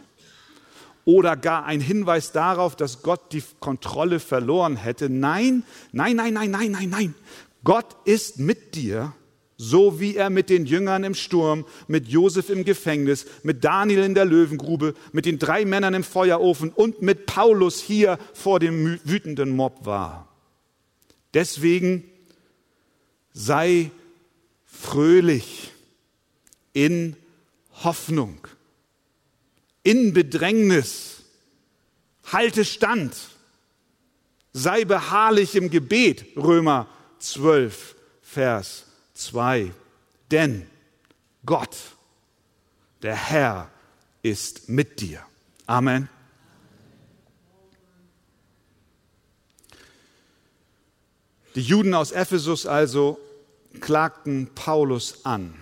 oder 1.05 1.35
gar 1.35 1.65
ein 1.65 1.81
Hinweis 1.81 2.31
darauf, 2.31 2.75
dass 2.75 3.01
Gott 3.01 3.33
die 3.33 3.43
Kontrolle 3.59 4.19
verloren 4.19 4.75
hätte. 4.75 5.09
Nein, 5.09 5.63
nein, 5.91 6.15
nein, 6.15 6.33
nein, 6.33 6.51
nein, 6.51 6.71
nein, 6.71 6.89
nein. 6.89 7.15
Gott 7.63 7.95
ist 8.05 8.39
mit 8.39 8.75
dir, 8.75 9.13
so 9.57 9.99
wie 9.99 10.15
er 10.15 10.29
mit 10.29 10.49
den 10.49 10.65
Jüngern 10.65 11.03
im 11.03 11.13
Sturm, 11.13 11.65
mit 11.87 12.07
Josef 12.07 12.49
im 12.49 12.65
Gefängnis, 12.65 13.25
mit 13.43 13.63
Daniel 13.63 14.03
in 14.03 14.15
der 14.15 14.25
Löwengrube, 14.25 14.95
mit 15.11 15.25
den 15.25 15.37
drei 15.37 15.65
Männern 15.65 15.93
im 15.93 16.03
Feuerofen 16.03 16.71
und 16.71 17.01
mit 17.01 17.27
Paulus 17.27 17.79
hier 17.79 18.17
vor 18.33 18.59
dem 18.59 18.99
wütenden 19.03 19.55
Mob 19.55 19.85
war. 19.85 20.27
Deswegen 21.33 22.03
sei 23.33 23.91
fröhlich 24.65 25.71
in 26.73 27.15
Hoffnung 27.83 28.47
in 29.83 30.13
Bedrängnis, 30.13 31.23
halte 32.31 32.65
stand, 32.65 33.15
sei 34.53 34.85
beharrlich 34.85 35.55
im 35.55 35.69
Gebet, 35.69 36.25
Römer 36.35 36.87
12, 37.19 37.95
Vers 38.21 38.85
2. 39.13 39.71
Denn 40.29 40.67
Gott, 41.45 41.75
der 43.01 43.15
Herr, 43.15 43.71
ist 44.21 44.69
mit 44.69 45.01
dir. 45.01 45.25
Amen. 45.65 46.09
Die 51.55 51.61
Juden 51.61 51.93
aus 51.93 52.11
Ephesus 52.11 52.65
also 52.65 53.19
klagten 53.79 54.51
Paulus 54.55 55.25
an. 55.25 55.60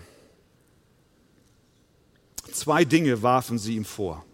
Zwei 2.60 2.84
Dinge 2.84 3.22
warfen 3.24 3.58
sie 3.58 3.78
ihm 3.78 3.86
vor. 3.86 4.25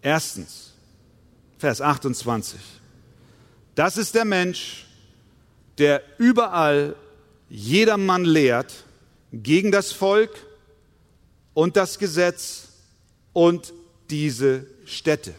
Erstens, 0.00 0.74
Vers 1.58 1.80
28. 1.80 2.60
Das 3.74 3.96
ist 3.96 4.14
der 4.14 4.24
Mensch, 4.24 4.86
der 5.78 6.04
überall 6.18 6.94
jedermann 7.50 8.24
lehrt 8.24 8.84
gegen 9.32 9.72
das 9.72 9.90
Volk 9.90 10.30
und 11.52 11.76
das 11.76 11.98
Gesetz 11.98 12.68
und 13.32 13.72
diese 14.08 14.64
Städte. 14.84 15.34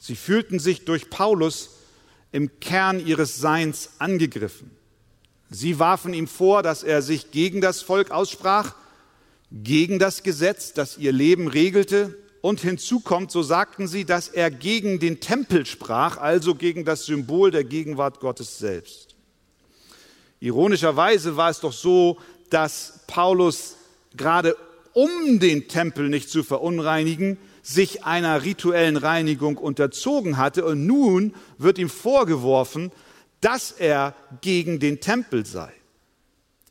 Sie 0.00 0.16
fühlten 0.16 0.58
sich 0.58 0.84
durch 0.86 1.08
Paulus 1.08 1.70
im 2.32 2.58
Kern 2.58 2.98
ihres 3.06 3.36
Seins 3.36 3.90
angegriffen. 4.00 4.72
Sie 5.50 5.78
warfen 5.78 6.14
ihm 6.14 6.26
vor, 6.26 6.64
dass 6.64 6.82
er 6.82 7.00
sich 7.00 7.30
gegen 7.30 7.60
das 7.60 7.80
Volk 7.80 8.10
aussprach 8.10 8.74
gegen 9.50 9.98
das 9.98 10.22
Gesetz, 10.22 10.72
das 10.72 10.98
ihr 10.98 11.12
Leben 11.12 11.48
regelte. 11.48 12.16
Und 12.40 12.60
hinzu 12.60 13.00
kommt, 13.00 13.30
so 13.30 13.42
sagten 13.42 13.86
sie, 13.86 14.04
dass 14.04 14.28
er 14.28 14.50
gegen 14.50 14.98
den 14.98 15.20
Tempel 15.20 15.66
sprach, 15.66 16.16
also 16.16 16.54
gegen 16.54 16.84
das 16.84 17.04
Symbol 17.04 17.50
der 17.50 17.64
Gegenwart 17.64 18.20
Gottes 18.20 18.58
selbst. 18.58 19.14
Ironischerweise 20.40 21.36
war 21.36 21.50
es 21.50 21.60
doch 21.60 21.74
so, 21.74 22.18
dass 22.48 23.00
Paulus 23.06 23.76
gerade 24.16 24.56
um 24.94 25.38
den 25.38 25.68
Tempel 25.68 26.08
nicht 26.08 26.30
zu 26.30 26.42
verunreinigen, 26.42 27.38
sich 27.62 28.04
einer 28.04 28.42
rituellen 28.42 28.96
Reinigung 28.96 29.58
unterzogen 29.58 30.38
hatte 30.38 30.64
und 30.64 30.86
nun 30.86 31.34
wird 31.58 31.78
ihm 31.78 31.90
vorgeworfen, 31.90 32.90
dass 33.40 33.70
er 33.70 34.14
gegen 34.40 34.80
den 34.80 35.00
Tempel 35.00 35.44
sei. 35.44 35.72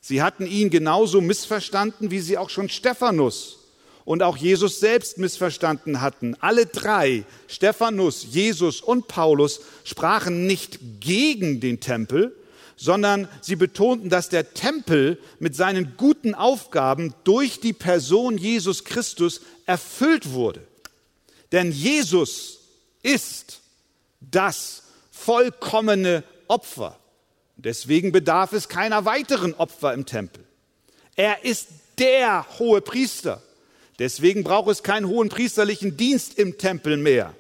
Sie 0.10 0.24
hatten 0.24 0.48
ihn 0.48 0.72
genauso 0.72 1.22
missverstanden, 1.22 2.10
wie 2.10 2.20
sie 2.20 2.40
auch 2.40 2.50
schon 2.50 2.68
Stephanus 2.68 3.60
und 4.06 4.24
auch 4.24 4.38
Jesus 4.38 4.80
selbst 4.80 5.20
missverstanden 5.20 6.02
hatten. 6.02 6.36
Alle 6.40 6.66
drei, 6.66 7.26
Stephanus, 7.48 8.26
Jesus 8.32 8.82
und 8.82 9.08
Paulus, 9.08 9.62
sprachen 9.84 10.48
nicht 10.48 10.80
gegen 11.00 11.60
den 11.60 11.80
Tempel, 11.80 12.36
sondern 12.76 13.28
sie 13.42 13.56
betonten, 13.56 14.10
dass 14.10 14.30
der 14.30 14.56
Tempel 14.56 15.20
mit 15.38 15.56
seinen 15.56 15.96
guten 15.96 16.34
Aufgaben 16.34 17.14
durch 17.24 17.60
die 17.60 17.74
Person 17.74 18.40
Jesus 18.40 18.86
Christus 18.86 19.42
erfüllt 19.68 20.32
wurde. 20.32 20.62
Denn 21.52 21.72
Jesus 21.72 22.62
ist 23.04 23.60
das 24.22 24.86
vollkommene 25.12 26.24
Opfer. 26.48 27.00
Deswegen 27.64 28.12
bedarf 28.12 28.54
es 28.54 28.70
keiner 28.70 29.06
weiteren 29.06 29.54
Opfer 29.54 29.94
im 29.94 30.06
Tempel. 30.06 30.44
Er 31.16 31.44
ist 31.44 31.68
der 31.98 32.46
hohe 32.58 32.82
Priester. 32.82 33.42
Deswegen 34.00 34.44
braucht 34.46 34.70
es 34.70 34.82
keinen 34.84 35.08
hohen 35.08 35.28
priesterlichen 35.28 35.98
Dienst 35.98 36.40
im 36.40 36.58
Tempel 36.58 36.96
mehr. 36.96 37.36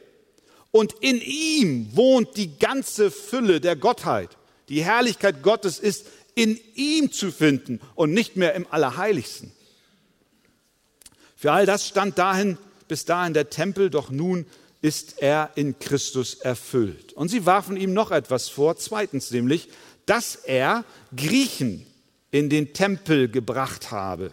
Und 0.71 0.93
in 0.99 1.21
ihm 1.21 1.95
wohnt 1.95 2.35
die 2.35 2.59
ganze 2.59 3.11
Fülle 3.11 3.61
der 3.61 3.77
Gottheit. 3.77 4.29
Die 4.67 4.83
Herrlichkeit 4.83 5.41
Gottes 5.41 5.79
ist 5.79 6.05
in 6.35 6.59
ihm 6.75 7.11
zu 7.11 7.31
finden 7.31 7.79
und 7.95 8.13
nicht 8.13 8.35
mehr 8.35 8.53
im 8.55 8.67
Allerheiligsten. 8.69 9.51
Für 11.35 11.53
all 11.53 11.65
das 11.65 11.87
stand 11.87 12.17
dahin, 12.17 12.57
bis 12.89 13.05
dahin 13.05 13.33
der 13.33 13.49
Tempel, 13.49 13.89
doch 13.89 14.11
nun 14.11 14.45
ist 14.81 15.21
er 15.21 15.51
in 15.55 15.79
Christus 15.79 16.35
erfüllt. 16.35 17.13
Und 17.13 17.29
sie 17.29 17.45
warfen 17.45 17.77
ihm 17.77 17.93
noch 17.93 18.11
etwas 18.11 18.49
vor, 18.49 18.77
zweitens 18.77 19.31
nämlich, 19.31 19.69
dass 20.09 20.33
er 20.33 20.85
Griechen 21.15 21.85
in 22.31 22.49
den 22.49 22.73
Tempel 22.73 23.29
gebracht 23.29 23.91
habe 23.91 24.31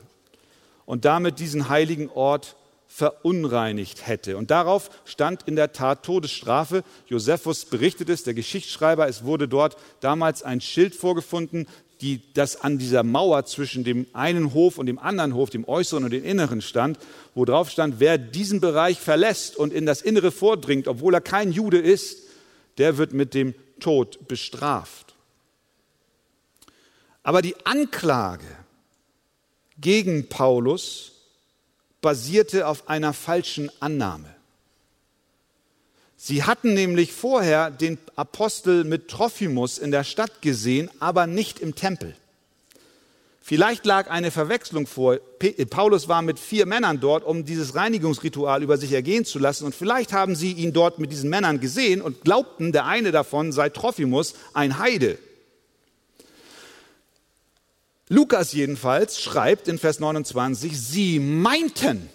und 0.87 1.05
damit 1.05 1.39
diesen 1.39 1.69
heiligen 1.69 2.09
Ort 2.09 2.57
verunreinigt 2.89 4.07
hätte. 4.07 4.39
Und 4.39 4.51
darauf 4.51 4.89
stand 5.05 5.43
in 5.43 5.55
der 5.55 5.73
Tat 5.73 6.03
Todesstrafe. 6.03 6.83
Josephus 7.09 7.67
berichtet 7.67 8.09
es, 8.09 8.23
der 8.23 8.33
Geschichtsschreiber, 8.33 9.07
es 9.07 9.25
wurde 9.25 9.49
dort 9.49 9.77
damals 10.01 10.43
ein 10.43 10.63
Schild 10.63 10.95
vorgefunden, 10.95 11.67
die, 12.01 12.23
das 12.33 12.59
an 12.59 12.79
dieser 12.79 13.03
Mauer 13.03 13.45
zwischen 13.45 13.85
dem 13.85 14.07
einen 14.15 14.55
Hof 14.55 14.79
und 14.79 14.87
dem 14.87 14.99
anderen 14.99 15.35
Hof, 15.35 15.51
dem 15.51 15.69
äußeren 15.69 16.05
und 16.05 16.11
dem 16.11 16.25
inneren 16.25 16.63
stand, 16.63 16.99
wo 17.35 17.45
drauf 17.45 17.69
stand, 17.69 18.01
wer 18.01 18.17
diesen 18.17 18.61
Bereich 18.61 18.99
verlässt 18.99 19.57
und 19.57 19.75
in 19.75 19.85
das 19.85 20.01
Innere 20.01 20.31
vordringt, 20.31 20.89
obwohl 20.89 21.13
er 21.13 21.21
kein 21.21 21.53
Jude 21.53 21.79
ist, 21.79 22.23
der 22.79 22.97
wird 22.97 23.13
mit 23.13 23.35
dem 23.35 23.55
Tod 23.79 24.27
bestraft. 24.27 25.06
Aber 27.27 27.43
die 27.43 27.57
Anklage 27.67 28.47
gegen 29.81 30.29
Paulus 30.29 31.11
basierte 32.01 32.69
auf 32.69 32.89
einer 32.89 33.13
falschen 33.13 33.69
Annahme. 33.81 34.33
Sie 36.17 36.45
hatten 36.45 36.73
nämlich 36.73 37.13
vorher 37.13 37.73
den 37.73 37.99
Apostel 38.15 38.85
mit 38.85 39.09
Trophimus 39.09 39.79
in 39.79 39.91
der 39.91 40.05
Stadt 40.05 40.41
gesehen, 40.41 40.89
aber 41.01 41.27
nicht 41.27 41.59
im 41.59 41.75
Tempel. 41.75 42.15
Vielleicht 43.43 43.87
lag 43.87 44.09
eine 44.09 44.31
Verwechslung 44.31 44.87
vor. 44.87 45.19
Paulus 45.69 46.07
war 46.07 46.23
mit 46.23 46.39
vier 46.39 46.65
Männern 46.65 47.01
dort, 47.01 47.25
um 47.25 47.45
dieses 47.45 47.75
Reinigungsritual 47.75 48.63
über 48.63 48.79
sich 48.79 48.93
ergehen 48.93 49.25
zu 49.25 49.41
lassen. 49.41 49.65
Und 49.65 49.75
vielleicht 49.75 50.13
haben 50.13 50.37
sie 50.37 50.53
ihn 50.53 50.73
dort 50.73 51.01
mit 51.01 51.11
diesen 51.11 51.29
Männern 51.31 51.59
gesehen 51.59 52.03
und 52.03 52.23
glaubten, 52.23 52.71
der 52.71 52.87
eine 52.87 53.11
davon 53.11 53.51
sei 53.51 53.69
Trophimus, 53.69 54.35
ein 54.55 54.79
Heide. 54.79 55.19
Lukas 58.09 58.53
jedenfalls 58.53 59.21
schreibt 59.21 59.67
in 59.69 59.79
Vers 59.79 59.99
29, 59.99 60.81
sie 60.81 61.19
meinten, 61.19 62.09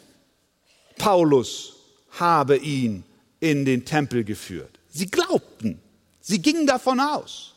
Paulus 0.98 1.74
habe 2.12 2.57
ihn 2.57 3.03
in 3.39 3.65
den 3.65 3.83
Tempel 3.83 4.24
geführt. 4.24 4.79
Sie 4.89 5.07
glaubten, 5.07 5.79
sie 6.21 6.41
gingen 6.41 6.65
davon 6.65 7.00
aus. 7.00 7.53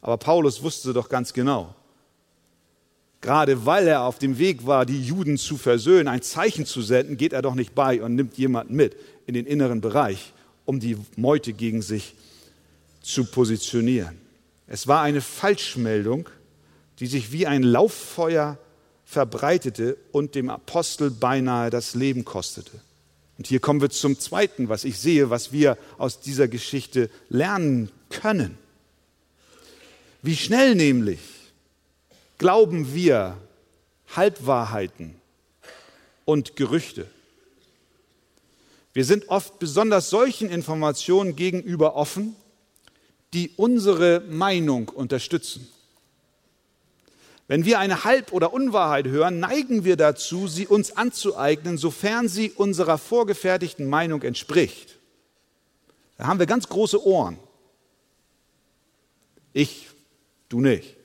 Aber 0.00 0.16
Paulus 0.16 0.62
wusste 0.62 0.94
doch 0.94 1.10
ganz 1.10 1.34
genau, 1.34 1.74
gerade 3.20 3.66
weil 3.66 3.86
er 3.86 4.04
auf 4.04 4.18
dem 4.18 4.38
Weg 4.38 4.66
war, 4.66 4.86
die 4.86 5.04
Juden 5.04 5.36
zu 5.36 5.58
versöhnen, 5.58 6.08
ein 6.08 6.22
Zeichen 6.22 6.64
zu 6.64 6.80
senden, 6.80 7.18
geht 7.18 7.34
er 7.34 7.42
doch 7.42 7.54
nicht 7.54 7.74
bei 7.74 8.00
und 8.02 8.14
nimmt 8.14 8.38
jemanden 8.38 8.76
mit 8.76 8.96
in 9.26 9.34
den 9.34 9.44
inneren 9.44 9.82
Bereich, 9.82 10.32
um 10.64 10.80
die 10.80 10.96
Meute 11.16 11.52
gegen 11.52 11.82
sich 11.82 12.14
zu 13.02 13.24
positionieren. 13.24 14.18
Es 14.66 14.86
war 14.86 15.02
eine 15.02 15.20
Falschmeldung, 15.20 16.30
die 17.00 17.06
sich 17.06 17.32
wie 17.32 17.46
ein 17.46 17.62
Lauffeuer 17.62 18.58
verbreitete 19.04 19.96
und 20.12 20.34
dem 20.34 20.50
Apostel 20.50 21.10
beinahe 21.10 21.70
das 21.70 21.94
Leben 21.94 22.24
kostete. 22.24 22.78
Und 23.38 23.46
hier 23.46 23.58
kommen 23.58 23.80
wir 23.80 23.88
zum 23.88 24.18
Zweiten, 24.18 24.68
was 24.68 24.84
ich 24.84 24.98
sehe, 24.98 25.30
was 25.30 25.50
wir 25.50 25.78
aus 25.96 26.20
dieser 26.20 26.46
Geschichte 26.46 27.10
lernen 27.30 27.90
können. 28.10 28.58
Wie 30.22 30.36
schnell 30.36 30.74
nämlich 30.74 31.20
glauben 32.36 32.94
wir 32.94 33.38
Halbwahrheiten 34.14 35.14
und 36.26 36.54
Gerüchte. 36.56 37.06
Wir 38.92 39.06
sind 39.06 39.28
oft 39.28 39.58
besonders 39.58 40.10
solchen 40.10 40.50
Informationen 40.50 41.34
gegenüber 41.34 41.96
offen, 41.96 42.36
die 43.32 43.52
unsere 43.56 44.20
Meinung 44.28 44.88
unterstützen. 44.90 45.66
Wenn 47.50 47.64
wir 47.64 47.80
eine 47.80 48.04
Halb- 48.04 48.32
oder 48.32 48.52
Unwahrheit 48.52 49.08
hören, 49.08 49.40
neigen 49.40 49.82
wir 49.82 49.96
dazu, 49.96 50.46
sie 50.46 50.68
uns 50.68 50.96
anzueignen, 50.96 51.78
sofern 51.78 52.28
sie 52.28 52.52
unserer 52.52 52.96
vorgefertigten 52.96 53.88
Meinung 53.88 54.22
entspricht. 54.22 55.00
Da 56.16 56.28
haben 56.28 56.38
wir 56.38 56.46
ganz 56.46 56.68
große 56.68 57.04
Ohren. 57.04 57.40
Ich, 59.52 59.88
du 60.48 60.60
nicht. 60.60 60.96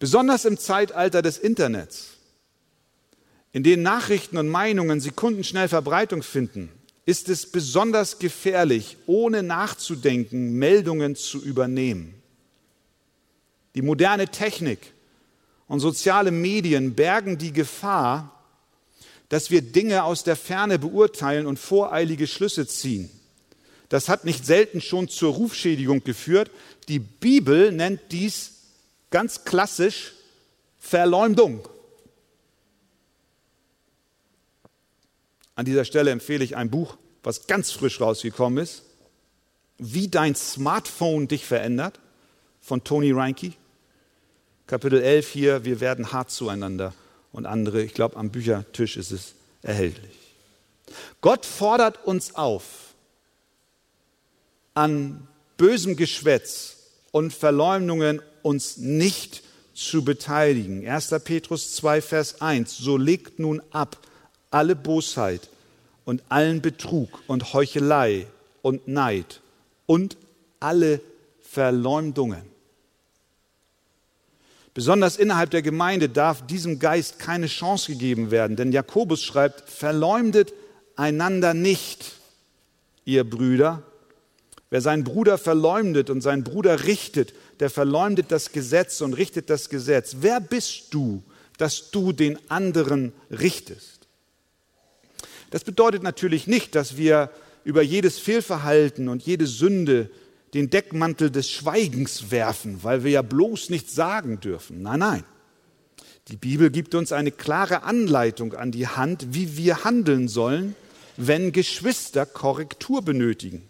Besonders 0.00 0.44
im 0.44 0.58
Zeitalter 0.58 1.22
des 1.22 1.38
Internets, 1.38 2.14
in 3.52 3.62
dem 3.62 3.82
Nachrichten 3.82 4.36
und 4.36 4.48
Meinungen 4.48 4.98
sekundenschnell 4.98 5.68
Verbreitung 5.68 6.24
finden, 6.24 6.72
ist 7.06 7.28
es 7.28 7.46
besonders 7.46 8.18
gefährlich, 8.18 8.96
ohne 9.06 9.44
nachzudenken, 9.44 10.54
Meldungen 10.54 11.14
zu 11.14 11.40
übernehmen. 11.40 12.17
Die 13.78 13.82
moderne 13.82 14.26
Technik 14.26 14.92
und 15.68 15.78
soziale 15.78 16.32
Medien 16.32 16.96
bergen 16.96 17.38
die 17.38 17.52
Gefahr, 17.52 18.44
dass 19.28 19.52
wir 19.52 19.62
Dinge 19.62 20.02
aus 20.02 20.24
der 20.24 20.34
Ferne 20.34 20.80
beurteilen 20.80 21.46
und 21.46 21.60
voreilige 21.60 22.26
Schlüsse 22.26 22.66
ziehen. 22.66 23.08
Das 23.88 24.08
hat 24.08 24.24
nicht 24.24 24.44
selten 24.44 24.80
schon 24.80 25.08
zur 25.08 25.32
Rufschädigung 25.32 26.02
geführt. 26.02 26.50
Die 26.88 26.98
Bibel 26.98 27.70
nennt 27.70 28.00
dies 28.10 28.54
ganz 29.10 29.44
klassisch 29.44 30.14
Verleumdung. 30.80 31.68
An 35.54 35.66
dieser 35.66 35.84
Stelle 35.84 36.10
empfehle 36.10 36.42
ich 36.42 36.56
ein 36.56 36.68
Buch, 36.68 36.96
was 37.22 37.46
ganz 37.46 37.70
frisch 37.70 38.00
rausgekommen 38.00 38.60
ist. 38.60 38.82
Wie 39.78 40.08
dein 40.08 40.34
Smartphone 40.34 41.28
dich 41.28 41.46
verändert, 41.46 42.00
von 42.60 42.82
Tony 42.82 43.12
Reinke. 43.12 43.52
Kapitel 44.68 45.00
11 45.00 45.28
hier, 45.30 45.64
wir 45.64 45.80
werden 45.80 46.12
hart 46.12 46.30
zueinander 46.30 46.92
und 47.32 47.46
andere. 47.46 47.82
Ich 47.82 47.94
glaube, 47.94 48.16
am 48.16 48.28
Büchertisch 48.28 48.98
ist 48.98 49.12
es 49.12 49.32
erhältlich. 49.62 50.12
Gott 51.22 51.46
fordert 51.46 52.04
uns 52.04 52.34
auf, 52.34 52.92
an 54.74 55.26
bösem 55.56 55.96
Geschwätz 55.96 56.76
und 57.12 57.32
Verleumdungen 57.32 58.20
uns 58.42 58.76
nicht 58.76 59.42
zu 59.72 60.04
beteiligen. 60.04 60.86
1. 60.86 61.14
Petrus 61.24 61.74
2, 61.76 62.02
Vers 62.02 62.42
1. 62.42 62.76
So 62.76 62.98
legt 62.98 63.38
nun 63.38 63.62
ab 63.70 63.96
alle 64.50 64.76
Bosheit 64.76 65.48
und 66.04 66.22
allen 66.28 66.60
Betrug 66.60 67.08
und 67.26 67.54
Heuchelei 67.54 68.26
und 68.60 68.86
Neid 68.86 69.40
und 69.86 70.18
alle 70.60 71.00
Verleumdungen. 71.40 72.57
Besonders 74.78 75.16
innerhalb 75.16 75.50
der 75.50 75.62
Gemeinde 75.62 76.08
darf 76.08 76.46
diesem 76.46 76.78
Geist 76.78 77.18
keine 77.18 77.48
Chance 77.48 77.90
gegeben 77.90 78.30
werden, 78.30 78.54
denn 78.54 78.70
Jakobus 78.70 79.24
schreibt, 79.24 79.68
verleumdet 79.68 80.54
einander 80.94 81.52
nicht, 81.52 82.12
ihr 83.04 83.28
Brüder. 83.28 83.82
Wer 84.70 84.80
seinen 84.80 85.02
Bruder 85.02 85.36
verleumdet 85.36 86.10
und 86.10 86.20
seinen 86.20 86.44
Bruder 86.44 86.84
richtet, 86.84 87.34
der 87.58 87.70
verleumdet 87.70 88.26
das 88.28 88.52
Gesetz 88.52 89.00
und 89.00 89.14
richtet 89.14 89.50
das 89.50 89.68
Gesetz. 89.68 90.18
Wer 90.20 90.38
bist 90.38 90.94
du, 90.94 91.24
dass 91.56 91.90
du 91.90 92.12
den 92.12 92.38
anderen 92.48 93.12
richtest? 93.32 94.06
Das 95.50 95.64
bedeutet 95.64 96.04
natürlich 96.04 96.46
nicht, 96.46 96.76
dass 96.76 96.96
wir 96.96 97.32
über 97.64 97.82
jedes 97.82 98.20
Fehlverhalten 98.20 99.08
und 99.08 99.24
jede 99.24 99.48
Sünde 99.48 100.08
den 100.54 100.70
Deckmantel 100.70 101.30
des 101.30 101.50
Schweigens 101.50 102.30
werfen, 102.30 102.82
weil 102.82 103.04
wir 103.04 103.10
ja 103.10 103.22
bloß 103.22 103.70
nichts 103.70 103.94
sagen 103.94 104.40
dürfen. 104.40 104.82
Nein, 104.82 105.00
nein. 105.00 105.24
Die 106.28 106.36
Bibel 106.36 106.70
gibt 106.70 106.94
uns 106.94 107.12
eine 107.12 107.32
klare 107.32 107.82
Anleitung 107.84 108.54
an 108.54 108.70
die 108.70 108.86
Hand, 108.86 109.28
wie 109.30 109.56
wir 109.56 109.84
handeln 109.84 110.28
sollen, 110.28 110.74
wenn 111.16 111.52
Geschwister 111.52 112.26
Korrektur 112.26 113.02
benötigen. 113.02 113.68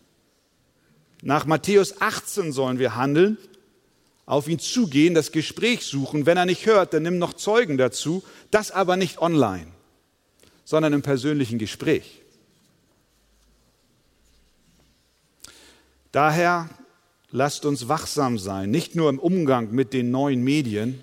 Nach 1.22 1.46
Matthäus 1.46 2.00
18 2.00 2.52
sollen 2.52 2.78
wir 2.78 2.96
handeln, 2.96 3.38
auf 4.26 4.46
ihn 4.46 4.58
zugehen, 4.58 5.14
das 5.14 5.32
Gespräch 5.32 5.84
suchen. 5.84 6.26
Wenn 6.26 6.36
er 6.36 6.46
nicht 6.46 6.66
hört, 6.66 6.92
dann 6.92 7.02
nimm 7.02 7.18
noch 7.18 7.32
Zeugen 7.32 7.78
dazu. 7.78 8.22
Das 8.50 8.70
aber 8.70 8.96
nicht 8.96 9.18
online, 9.18 9.68
sondern 10.64 10.92
im 10.92 11.02
persönlichen 11.02 11.58
Gespräch. 11.58 12.17
Daher 16.18 16.68
lasst 17.30 17.64
uns 17.64 17.86
wachsam 17.86 18.40
sein, 18.40 18.72
nicht 18.72 18.96
nur 18.96 19.08
im 19.08 19.20
Umgang 19.20 19.70
mit 19.70 19.92
den 19.92 20.10
neuen 20.10 20.42
Medien. 20.42 20.98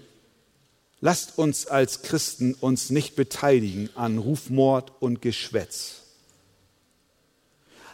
Lasst 1.00 1.38
uns 1.38 1.68
als 1.68 2.02
Christen 2.02 2.54
uns 2.54 2.90
nicht 2.90 3.16
beteiligen 3.16 3.90
an 3.96 4.18
Rufmord 4.18 4.92
und 5.00 5.22
Geschwätz. 5.22 6.02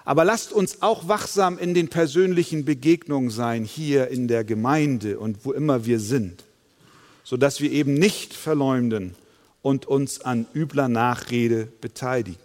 Aber 0.03 0.25
lasst 0.25 0.51
uns 0.51 0.81
auch 0.81 1.09
wachsam 1.09 1.59
in 1.59 1.75
den 1.75 1.89
persönlichen 1.89 2.65
Begegnungen 2.65 3.29
sein, 3.29 3.65
hier 3.65 4.07
in 4.07 4.27
der 4.27 4.43
Gemeinde 4.43 5.19
und 5.19 5.45
wo 5.45 5.51
immer 5.51 5.85
wir 5.85 5.99
sind, 5.99 6.43
sodass 7.23 7.61
wir 7.61 7.71
eben 7.71 7.93
nicht 7.93 8.33
verleumden 8.33 9.13
und 9.61 9.85
uns 9.85 10.21
an 10.21 10.47
übler 10.55 10.87
Nachrede 10.87 11.67
beteiligen. 11.81 12.41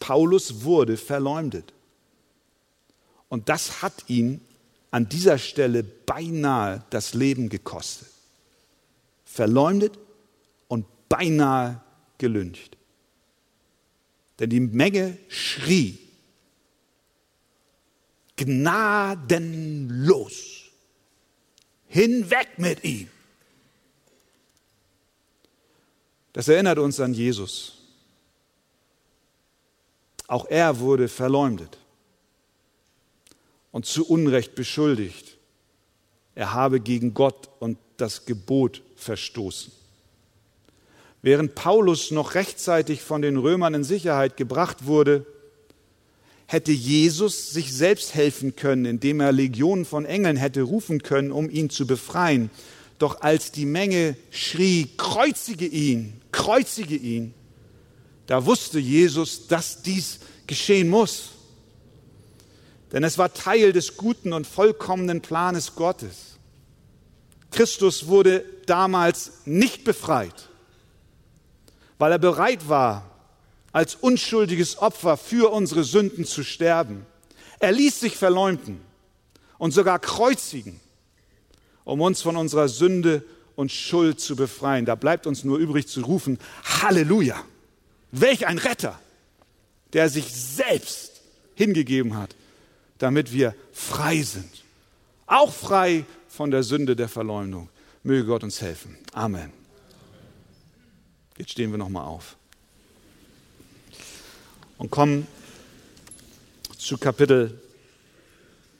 Paulus 0.00 0.64
wurde 0.64 0.96
verleumdet. 0.96 1.72
Und 3.32 3.48
das 3.48 3.80
hat 3.80 4.10
ihn 4.10 4.42
an 4.90 5.08
dieser 5.08 5.38
Stelle 5.38 5.82
beinahe 5.82 6.84
das 6.90 7.14
Leben 7.14 7.48
gekostet. 7.48 8.08
Verleumdet 9.24 9.98
und 10.68 10.84
beinahe 11.08 11.80
gelüncht. 12.18 12.76
Denn 14.38 14.50
die 14.50 14.60
Menge 14.60 15.16
schrie 15.28 15.98
gnadenlos. 18.36 19.54
Hinweg 21.86 22.58
mit 22.58 22.84
ihm. 22.84 23.08
Das 26.34 26.48
erinnert 26.48 26.76
uns 26.78 27.00
an 27.00 27.14
Jesus. 27.14 27.78
Auch 30.26 30.44
er 30.50 30.80
wurde 30.80 31.08
verleumdet 31.08 31.78
und 33.72 33.84
zu 33.84 34.06
Unrecht 34.08 34.54
beschuldigt. 34.54 35.36
Er 36.34 36.54
habe 36.54 36.80
gegen 36.80 37.12
Gott 37.14 37.50
und 37.58 37.78
das 37.96 38.24
Gebot 38.24 38.82
verstoßen. 38.96 39.72
Während 41.20 41.54
Paulus 41.54 42.10
noch 42.10 42.34
rechtzeitig 42.34 43.02
von 43.02 43.22
den 43.22 43.36
Römern 43.36 43.74
in 43.74 43.84
Sicherheit 43.84 44.36
gebracht 44.36 44.86
wurde, 44.86 45.26
hätte 46.46 46.72
Jesus 46.72 47.50
sich 47.50 47.72
selbst 47.72 48.14
helfen 48.14 48.56
können, 48.56 48.84
indem 48.84 49.20
er 49.20 49.32
Legionen 49.32 49.84
von 49.84 50.04
Engeln 50.04 50.36
hätte 50.36 50.62
rufen 50.62 51.02
können, 51.02 51.32
um 51.32 51.48
ihn 51.48 51.70
zu 51.70 51.86
befreien. 51.86 52.50
Doch 52.98 53.20
als 53.20 53.52
die 53.52 53.66
Menge 53.66 54.16
schrie, 54.30 54.88
kreuzige 54.96 55.66
ihn, 55.66 56.20
kreuzige 56.30 56.96
ihn, 56.96 57.34
da 58.26 58.46
wusste 58.46 58.78
Jesus, 58.78 59.46
dass 59.46 59.82
dies 59.82 60.20
geschehen 60.46 60.88
muss. 60.88 61.30
Denn 62.92 63.04
es 63.04 63.16
war 63.18 63.32
Teil 63.32 63.72
des 63.72 63.96
guten 63.96 64.32
und 64.32 64.46
vollkommenen 64.46 65.22
Planes 65.22 65.74
Gottes. 65.74 66.38
Christus 67.50 68.06
wurde 68.06 68.44
damals 68.66 69.32
nicht 69.44 69.84
befreit, 69.84 70.48
weil 71.98 72.12
er 72.12 72.18
bereit 72.18 72.68
war, 72.68 73.10
als 73.72 73.94
unschuldiges 73.94 74.78
Opfer 74.78 75.16
für 75.16 75.50
unsere 75.50 75.84
Sünden 75.84 76.24
zu 76.24 76.44
sterben. 76.44 77.06
Er 77.58 77.72
ließ 77.72 78.00
sich 78.00 78.16
verleumden 78.16 78.80
und 79.58 79.72
sogar 79.72 79.98
kreuzigen, 79.98 80.80
um 81.84 82.00
uns 82.00 82.20
von 82.20 82.36
unserer 82.36 82.68
Sünde 82.68 83.24
und 83.56 83.72
Schuld 83.72 84.20
zu 84.20 84.36
befreien. 84.36 84.84
Da 84.84 84.94
bleibt 84.94 85.26
uns 85.26 85.44
nur 85.44 85.58
übrig 85.58 85.88
zu 85.88 86.02
rufen, 86.02 86.38
Halleluja! 86.64 87.42
Welch 88.10 88.46
ein 88.46 88.58
Retter, 88.58 88.98
der 89.94 90.10
sich 90.10 90.34
selbst 90.34 91.22
hingegeben 91.54 92.16
hat, 92.16 92.34
damit 93.02 93.32
wir 93.32 93.56
frei 93.72 94.22
sind. 94.22 94.62
Auch 95.26 95.52
frei 95.52 96.04
von 96.28 96.52
der 96.52 96.62
Sünde 96.62 96.94
der 96.94 97.08
Verleumdung. 97.08 97.68
Möge 98.04 98.26
Gott 98.26 98.44
uns 98.44 98.60
helfen. 98.60 98.96
Amen. 99.12 99.52
Jetzt 101.36 101.50
stehen 101.50 101.72
wir 101.72 101.78
nochmal 101.78 102.06
auf 102.06 102.36
und 104.78 104.92
kommen 104.92 105.26
zu 106.78 106.96
Kapitel 106.96 107.60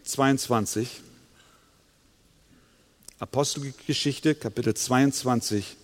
22. 0.05 1.01
Apostelgeschichte, 3.19 4.37
Kapitel 4.37 4.75
22. 4.75 5.77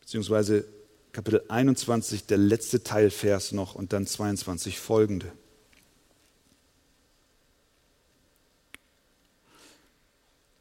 Beziehungsweise 0.00 0.73
Kapitel 1.14 1.44
21, 1.46 2.26
der 2.26 2.38
letzte 2.38 2.82
Teilvers 2.82 3.52
noch 3.52 3.76
und 3.76 3.92
dann 3.92 4.04
22 4.04 4.80
folgende. 4.80 5.30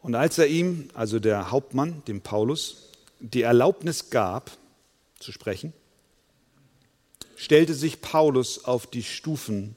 Und 0.04 0.14
als 0.14 0.38
er 0.38 0.46
ihm, 0.46 0.90
also 0.94 1.20
der 1.20 1.50
Hauptmann, 1.50 2.04
dem 2.06 2.22
Paulus, 2.22 2.92
die 3.20 3.42
Erlaubnis 3.42 4.12
gab, 4.12 4.52
zu 5.18 5.32
sprechen, 5.32 5.74
stellte 7.36 7.74
sich 7.74 8.02
Paulus 8.02 8.64
auf 8.64 8.86
die 8.86 9.02
Stufen 9.02 9.76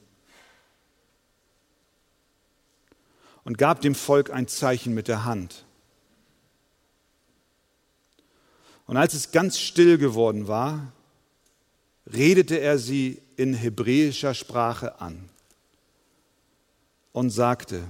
und 3.43 3.57
gab 3.57 3.81
dem 3.81 3.95
Volk 3.95 4.29
ein 4.29 4.47
Zeichen 4.47 4.93
mit 4.93 5.07
der 5.07 5.25
Hand. 5.25 5.65
Und 8.87 8.97
als 8.97 9.13
es 9.13 9.31
ganz 9.31 9.59
still 9.59 9.97
geworden 9.97 10.47
war, 10.47 10.93
redete 12.11 12.59
er 12.59 12.79
sie 12.79 13.21
in 13.35 13.53
hebräischer 13.53 14.33
Sprache 14.33 14.99
an 15.01 15.29
und 17.11 17.29
sagte, 17.29 17.83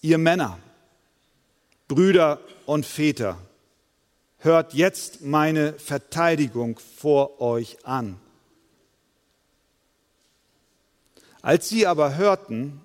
ihr 0.00 0.18
Männer, 0.18 0.58
Brüder 1.88 2.40
und 2.64 2.86
Väter, 2.86 3.38
hört 4.38 4.74
jetzt 4.74 5.20
meine 5.20 5.74
Verteidigung 5.74 6.78
vor 6.78 7.40
euch 7.40 7.84
an. 7.84 8.16
Als 11.42 11.68
sie 11.68 11.86
aber 11.86 12.16
hörten, 12.16 12.80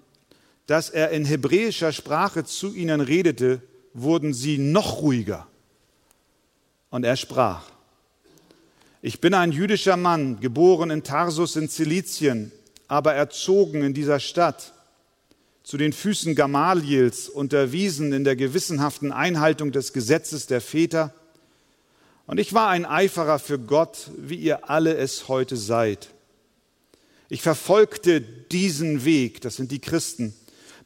dass 0.68 0.90
er 0.90 1.12
in 1.12 1.24
hebräischer 1.24 1.94
Sprache 1.94 2.44
zu 2.44 2.74
ihnen 2.74 3.00
redete, 3.00 3.62
wurden 3.94 4.34
sie 4.34 4.58
noch 4.58 5.02
ruhiger. 5.02 5.49
Und 6.90 7.04
er 7.04 7.16
sprach, 7.16 7.64
ich 9.02 9.22
bin 9.22 9.34
ein 9.34 9.52
jüdischer 9.52 9.98
Mann, 9.98 10.40
geboren 10.40 10.90
in 10.90 11.04
Tarsus 11.04 11.56
in 11.56 11.70
Zilizien, 11.70 12.52
aber 12.88 13.14
erzogen 13.14 13.84
in 13.84 13.94
dieser 13.94 14.20
Stadt, 14.20 14.74
zu 15.64 15.78
den 15.78 15.94
Füßen 15.94 16.36
Gamaliels 16.36 17.30
unterwiesen 17.30 18.12
in 18.12 18.24
der 18.24 18.36
gewissenhaften 18.36 19.12
Einhaltung 19.12 19.72
des 19.72 19.94
Gesetzes 19.94 20.48
der 20.48 20.62
Väter 20.62 21.14
und 22.30 22.40
ich 22.40 22.54
war 22.54 22.70
ein 22.70 22.86
Eiferer 22.86 23.40
für 23.40 23.58
Gott, 23.58 24.12
wie 24.16 24.36
ihr 24.36 24.70
alle 24.70 24.96
es 24.96 25.30
heute 25.30 25.58
seid. 25.58 26.10
Ich 27.28 27.42
verfolgte 27.42 28.22
diesen 28.22 29.04
Weg, 29.04 29.42
das 29.42 29.56
sind 29.56 29.72
die 29.72 29.80
Christen, 29.80 30.36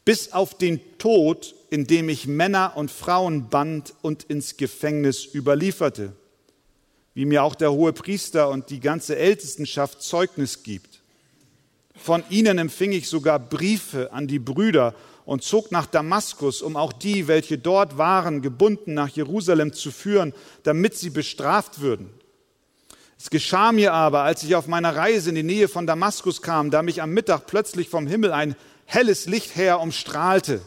bis 0.06 0.32
auf 0.32 0.58
den 0.58 0.80
Tod, 1.00 1.54
indem 1.74 2.08
ich 2.08 2.28
Männer 2.28 2.74
und 2.76 2.92
Frauen 2.92 3.50
band 3.50 3.96
und 4.04 4.26
ins 4.26 4.58
Gefängnis 4.58 5.26
überlieferte, 5.34 6.14
wie 7.16 7.26
mir 7.26 7.42
auch 7.42 7.56
der 7.56 7.72
hohe 7.72 7.94
Priester 7.94 8.50
und 8.50 8.70
die 8.70 8.80
ganze 8.80 9.16
Ältestenschaft 9.16 10.04
Zeugnis 10.04 10.62
gibt. 10.62 11.02
Von 11.96 12.24
ihnen 12.30 12.60
empfing 12.60 12.92
ich 12.92 13.10
sogar 13.10 13.40
Briefe 13.40 14.14
an 14.14 14.28
die 14.28 14.38
Brüder 14.38 14.94
und 15.26 15.42
zog 15.42 15.72
nach 15.72 15.88
Damaskus, 15.88 16.62
um 16.62 16.76
auch 16.76 16.94
die, 16.94 17.28
welche 17.28 17.58
dort 17.58 17.98
waren, 17.98 18.44
gebunden 18.44 18.94
nach 18.94 19.10
Jerusalem 19.10 19.74
zu 19.74 19.90
führen, 19.90 20.36
damit 20.62 20.94
sie 20.96 21.10
bestraft 21.10 21.82
würden. 21.82 22.12
Es 23.18 23.32
geschah 23.32 23.72
mir 23.72 23.94
aber, 23.94 24.22
als 24.22 24.44
ich 24.44 24.54
auf 24.54 24.68
meiner 24.68 24.96
Reise 24.96 25.30
in 25.30 25.36
die 25.36 25.42
Nähe 25.42 25.68
von 25.68 25.88
Damaskus 25.88 26.44
kam, 26.44 26.70
da 26.70 26.84
mich 26.84 27.02
am 27.02 27.16
Mittag 27.16 27.48
plötzlich 27.48 27.90
vom 27.90 28.06
Himmel 28.06 28.32
ein 28.32 28.56
helles 28.86 29.26
Licht 29.26 29.56
her 29.56 29.80
umstrahlte. 29.80 30.62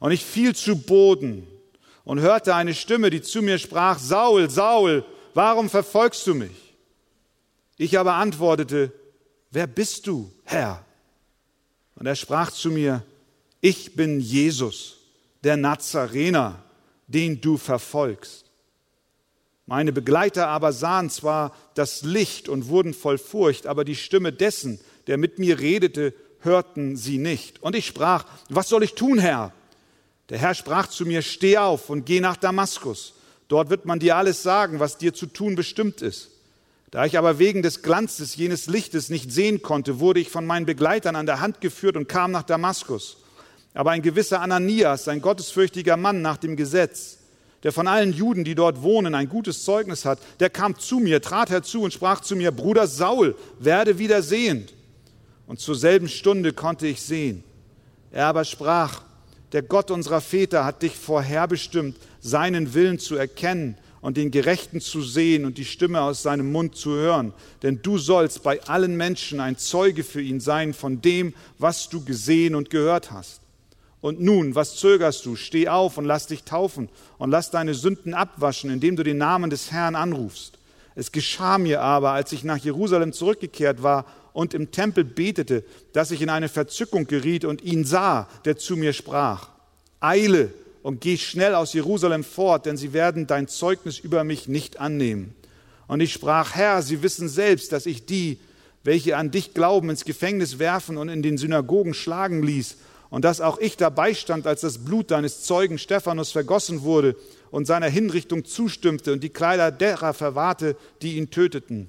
Und 0.00 0.12
ich 0.12 0.24
fiel 0.24 0.54
zu 0.54 0.76
Boden 0.76 1.46
und 2.04 2.20
hörte 2.20 2.54
eine 2.54 2.74
Stimme, 2.74 3.10
die 3.10 3.22
zu 3.22 3.42
mir 3.42 3.58
sprach, 3.58 3.98
Saul, 3.98 4.48
Saul, 4.48 5.04
warum 5.34 5.68
verfolgst 5.68 6.26
du 6.26 6.34
mich? 6.34 6.74
Ich 7.76 7.98
aber 7.98 8.14
antwortete, 8.14 8.92
wer 9.50 9.66
bist 9.66 10.06
du, 10.06 10.32
Herr? 10.44 10.84
Und 11.96 12.06
er 12.06 12.16
sprach 12.16 12.50
zu 12.50 12.70
mir, 12.70 13.02
ich 13.60 13.94
bin 13.96 14.20
Jesus, 14.20 14.98
der 15.44 15.56
Nazarener, 15.56 16.62
den 17.08 17.40
du 17.40 17.56
verfolgst. 17.56 18.44
Meine 19.66 19.92
Begleiter 19.92 20.48
aber 20.48 20.72
sahen 20.72 21.10
zwar 21.10 21.54
das 21.74 22.02
Licht 22.02 22.48
und 22.48 22.68
wurden 22.68 22.94
voll 22.94 23.18
Furcht, 23.18 23.66
aber 23.66 23.84
die 23.84 23.96
Stimme 23.96 24.32
dessen, 24.32 24.80
der 25.08 25.18
mit 25.18 25.38
mir 25.38 25.58
redete, 25.58 26.14
hörten 26.40 26.96
sie 26.96 27.18
nicht. 27.18 27.62
Und 27.62 27.76
ich 27.76 27.86
sprach, 27.86 28.24
was 28.48 28.68
soll 28.68 28.82
ich 28.82 28.94
tun, 28.94 29.18
Herr? 29.18 29.52
Der 30.30 30.38
Herr 30.38 30.54
sprach 30.54 30.88
zu 30.88 31.06
mir, 31.06 31.22
steh 31.22 31.58
auf 31.58 31.90
und 31.90 32.04
geh 32.04 32.20
nach 32.20 32.36
Damaskus. 32.36 33.14
Dort 33.48 33.70
wird 33.70 33.86
man 33.86 33.98
dir 33.98 34.16
alles 34.16 34.42
sagen, 34.42 34.78
was 34.78 34.98
dir 34.98 35.14
zu 35.14 35.26
tun 35.26 35.54
bestimmt 35.54 36.02
ist. 36.02 36.30
Da 36.90 37.04
ich 37.04 37.18
aber 37.18 37.38
wegen 37.38 37.62
des 37.62 37.82
Glanzes 37.82 38.36
jenes 38.36 38.66
Lichtes 38.66 39.10
nicht 39.10 39.30
sehen 39.30 39.62
konnte, 39.62 40.00
wurde 40.00 40.20
ich 40.20 40.30
von 40.30 40.46
meinen 40.46 40.66
Begleitern 40.66 41.16
an 41.16 41.26
der 41.26 41.40
Hand 41.40 41.60
geführt 41.60 41.96
und 41.96 42.08
kam 42.08 42.30
nach 42.30 42.42
Damaskus. 42.42 43.18
Aber 43.74 43.90
ein 43.90 44.02
gewisser 44.02 44.40
Ananias, 44.40 45.08
ein 45.08 45.20
gottesfürchtiger 45.20 45.96
Mann 45.96 46.22
nach 46.22 46.38
dem 46.38 46.56
Gesetz, 46.56 47.18
der 47.62 47.72
von 47.72 47.86
allen 47.86 48.12
Juden, 48.12 48.44
die 48.44 48.54
dort 48.54 48.82
wohnen, 48.82 49.14
ein 49.14 49.28
gutes 49.28 49.64
Zeugnis 49.64 50.04
hat, 50.04 50.18
der 50.40 50.48
kam 50.48 50.78
zu 50.78 50.98
mir, 50.98 51.20
trat 51.20 51.50
herzu 51.50 51.82
und 51.82 51.92
sprach 51.92 52.20
zu 52.20 52.36
mir, 52.36 52.52
Bruder 52.52 52.86
Saul, 52.86 53.36
werde 53.58 53.98
wieder 53.98 54.22
sehend. 54.22 54.72
Und 55.46 55.60
zur 55.60 55.74
selben 55.74 56.08
Stunde 56.08 56.52
konnte 56.52 56.86
ich 56.86 57.02
sehen. 57.02 57.44
Er 58.10 58.26
aber 58.26 58.44
sprach, 58.44 59.02
der 59.52 59.62
Gott 59.62 59.90
unserer 59.90 60.20
Väter 60.20 60.64
hat 60.64 60.82
dich 60.82 60.96
vorherbestimmt, 60.96 61.96
seinen 62.20 62.74
Willen 62.74 62.98
zu 62.98 63.16
erkennen 63.16 63.76
und 64.00 64.16
den 64.16 64.30
Gerechten 64.30 64.80
zu 64.80 65.02
sehen 65.02 65.44
und 65.44 65.58
die 65.58 65.64
Stimme 65.64 66.00
aus 66.00 66.22
seinem 66.22 66.52
Mund 66.52 66.76
zu 66.76 66.90
hören. 66.90 67.32
Denn 67.62 67.80
du 67.82 67.98
sollst 67.98 68.42
bei 68.42 68.62
allen 68.64 68.96
Menschen 68.96 69.40
ein 69.40 69.56
Zeuge 69.56 70.04
für 70.04 70.20
ihn 70.20 70.40
sein 70.40 70.74
von 70.74 71.00
dem, 71.00 71.34
was 71.58 71.88
du 71.88 72.04
gesehen 72.04 72.54
und 72.54 72.70
gehört 72.70 73.10
hast. 73.10 73.40
Und 74.00 74.20
nun, 74.20 74.54
was 74.54 74.76
zögerst 74.76 75.26
du? 75.26 75.34
Steh 75.34 75.68
auf 75.68 75.98
und 75.98 76.04
lass 76.04 76.28
dich 76.28 76.44
taufen 76.44 76.88
und 77.18 77.30
lass 77.30 77.50
deine 77.50 77.74
Sünden 77.74 78.14
abwaschen, 78.14 78.70
indem 78.70 78.94
du 78.94 79.02
den 79.02 79.18
Namen 79.18 79.50
des 79.50 79.72
Herrn 79.72 79.96
anrufst. 79.96 80.58
Es 80.94 81.10
geschah 81.10 81.58
mir 81.58 81.80
aber, 81.80 82.12
als 82.12 82.32
ich 82.32 82.44
nach 82.44 82.58
Jerusalem 82.58 83.12
zurückgekehrt 83.12 83.82
war 83.82 84.04
und 84.32 84.54
im 84.54 84.70
Tempel 84.70 85.04
betete, 85.04 85.64
dass 85.92 86.10
ich 86.10 86.22
in 86.22 86.28
eine 86.28 86.48
Verzückung 86.48 87.06
geriet 87.06 87.44
und 87.44 87.62
ihn 87.62 87.84
sah, 87.84 88.28
der 88.44 88.56
zu 88.56 88.76
mir 88.76 88.92
sprach. 88.92 89.48
Eile 90.00 90.50
und 90.82 91.00
geh 91.00 91.16
schnell 91.16 91.54
aus 91.54 91.72
Jerusalem 91.72 92.24
fort, 92.24 92.66
denn 92.66 92.76
sie 92.76 92.92
werden 92.92 93.26
dein 93.26 93.48
Zeugnis 93.48 93.98
über 93.98 94.24
mich 94.24 94.48
nicht 94.48 94.80
annehmen. 94.80 95.34
Und 95.86 96.00
ich 96.00 96.12
sprach, 96.12 96.54
Herr, 96.54 96.82
sie 96.82 97.02
wissen 97.02 97.28
selbst, 97.28 97.72
dass 97.72 97.86
ich 97.86 98.06
die, 98.06 98.38
welche 98.84 99.16
an 99.16 99.30
dich 99.30 99.54
glauben, 99.54 99.90
ins 99.90 100.04
Gefängnis 100.04 100.58
werfen 100.58 100.96
und 100.96 101.08
in 101.08 101.22
den 101.22 101.38
Synagogen 101.38 101.94
schlagen 101.94 102.42
ließ 102.42 102.76
und 103.10 103.24
dass 103.24 103.40
auch 103.40 103.58
ich 103.58 103.76
dabei 103.76 104.14
stand, 104.14 104.46
als 104.46 104.60
das 104.60 104.78
Blut 104.78 105.10
deines 105.10 105.42
Zeugen 105.42 105.78
Stephanus 105.78 106.32
vergossen 106.32 106.82
wurde 106.82 107.16
und 107.50 107.66
seiner 107.66 107.88
Hinrichtung 107.88 108.44
zustimmte 108.44 109.12
und 109.12 109.22
die 109.22 109.30
Kleider 109.30 109.70
derer 109.70 110.12
verwahrte, 110.12 110.76
die 111.02 111.16
ihn 111.16 111.30
töteten. 111.30 111.88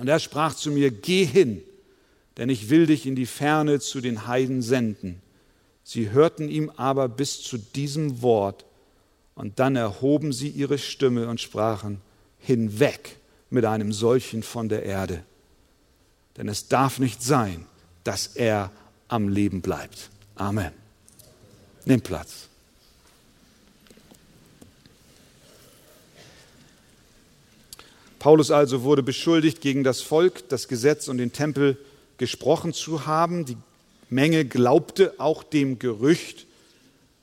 Und 0.00 0.08
er 0.08 0.18
sprach 0.18 0.54
zu 0.54 0.70
mir, 0.70 0.90
geh 0.90 1.26
hin, 1.26 1.62
denn 2.38 2.48
ich 2.48 2.70
will 2.70 2.86
dich 2.86 3.04
in 3.04 3.16
die 3.16 3.26
Ferne 3.26 3.80
zu 3.80 4.00
den 4.00 4.26
Heiden 4.26 4.62
senden. 4.62 5.20
Sie 5.84 6.10
hörten 6.10 6.48
ihm 6.48 6.70
aber 6.70 7.06
bis 7.06 7.42
zu 7.42 7.58
diesem 7.58 8.22
Wort, 8.22 8.64
und 9.34 9.58
dann 9.58 9.76
erhoben 9.76 10.32
sie 10.32 10.48
ihre 10.48 10.78
Stimme 10.78 11.28
und 11.28 11.40
sprachen, 11.40 12.00
hinweg 12.38 13.18
mit 13.50 13.66
einem 13.66 13.92
solchen 13.92 14.42
von 14.42 14.70
der 14.70 14.84
Erde. 14.84 15.22
Denn 16.38 16.48
es 16.48 16.68
darf 16.68 16.98
nicht 16.98 17.22
sein, 17.22 17.66
dass 18.02 18.26
er 18.28 18.70
am 19.08 19.28
Leben 19.28 19.60
bleibt. 19.60 20.08
Amen. 20.34 20.72
Nimm 21.84 22.00
Platz. 22.00 22.49
Paulus 28.20 28.50
also 28.50 28.82
wurde 28.82 29.02
beschuldigt, 29.02 29.62
gegen 29.62 29.82
das 29.82 30.02
Volk, 30.02 30.48
das 30.50 30.68
Gesetz 30.68 31.08
und 31.08 31.16
den 31.16 31.32
Tempel 31.32 31.78
gesprochen 32.18 32.74
zu 32.74 33.06
haben. 33.06 33.46
Die 33.46 33.56
Menge 34.10 34.44
glaubte 34.44 35.14
auch 35.18 35.42
dem 35.42 35.78
Gerücht, 35.78 36.46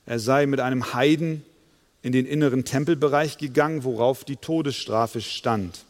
er 0.06 0.18
sei 0.18 0.46
mit 0.46 0.58
einem 0.58 0.92
Heiden 0.94 1.44
in 2.02 2.10
den 2.10 2.26
inneren 2.26 2.64
Tempelbereich 2.64 3.38
gegangen, 3.38 3.84
worauf 3.84 4.24
die 4.24 4.36
Todesstrafe 4.36 5.20
stand. 5.20 5.84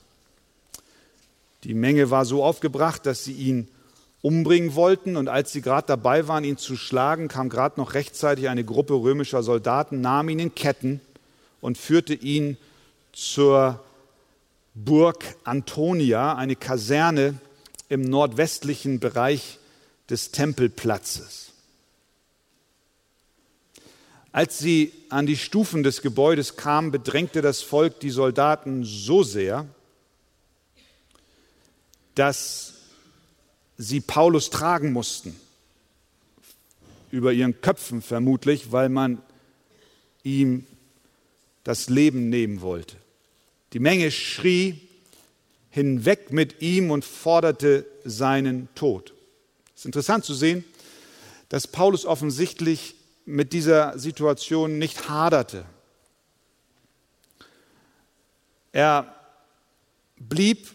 Die 1.65 1.75
Menge 1.75 2.11
war 2.11 2.27
so 2.27 2.45
aufgebracht, 2.45 3.07
dass 3.07 3.25
sie 3.25 3.33
ihn 3.33 3.69
umbringen 4.21 4.75
wollten. 4.75 5.17
Und 5.17 5.29
als 5.29 5.53
sie 5.53 5.63
gerade 5.63 5.87
dabei 5.87 6.29
waren, 6.29 6.45
ihn 6.45 6.59
zu 6.59 6.77
schlagen, 6.77 7.29
kam 7.29 7.49
gerade 7.49 7.81
noch 7.81 7.95
rechtzeitig 7.95 8.49
eine 8.51 8.65
Gruppe 8.65 8.95
römischer 8.95 9.43
Soldaten, 9.43 10.03
nahm 10.03 10.29
ihn 10.29 10.39
in 10.39 10.55
Ketten 10.55 11.01
und 11.63 11.79
führte 11.79 12.13
ihn 12.13 12.59
zur 13.13 13.81
Burg 14.85 15.25
Antonia, 15.45 16.37
eine 16.37 16.55
Kaserne 16.55 17.35
im 17.89 18.03
nordwestlichen 18.03 19.01
Bereich 19.01 19.59
des 20.09 20.31
Tempelplatzes. 20.31 21.51
Als 24.31 24.59
sie 24.59 24.93
an 25.09 25.27
die 25.27 25.37
Stufen 25.37 25.83
des 25.83 26.01
Gebäudes 26.01 26.57
kamen, 26.57 26.93
bedrängte 26.93 27.43
das 27.43 27.61
Volk 27.61 27.99
die 28.01 28.11
Soldaten 28.11 28.85
so 28.85 29.25
sehr, 29.25 29.67
dass 32.15 32.75
sie 33.79 34.01
Paulus 34.01 34.51
tragen 34.51 34.93
mussten, 34.93 35.35
über 37.11 37.33
ihren 37.33 37.61
Köpfen 37.61 38.01
vermutlich, 38.01 38.71
weil 38.71 38.91
man 38.91 39.21
ihm 40.23 40.67
das 41.65 41.89
Leben 41.89 42.29
nehmen 42.29 42.61
wollte. 42.61 42.97
Die 43.73 43.81
Menge 43.81 44.11
schrie 44.11 44.81
hinweg 45.71 46.33
mit 46.33 46.63
ihm 46.63 46.91
und 46.91 47.05
forderte 47.05 47.87
seinen 48.05 48.69
Tod. 48.75 49.13
Es 49.75 49.83
ist 49.83 49.87
interessant 49.87 50.25
zu 50.25 50.35
sehen, 50.35 50.65
dass 51.49 51.67
Paulus 51.67 52.05
offensichtlich 52.05 52.95
mit 53.27 53.53
dieser 53.53 53.99
Situation 53.99 54.79
nicht 54.79 55.09
haderte. 55.09 55.65
Er 58.73 59.15
blieb, 60.17 60.69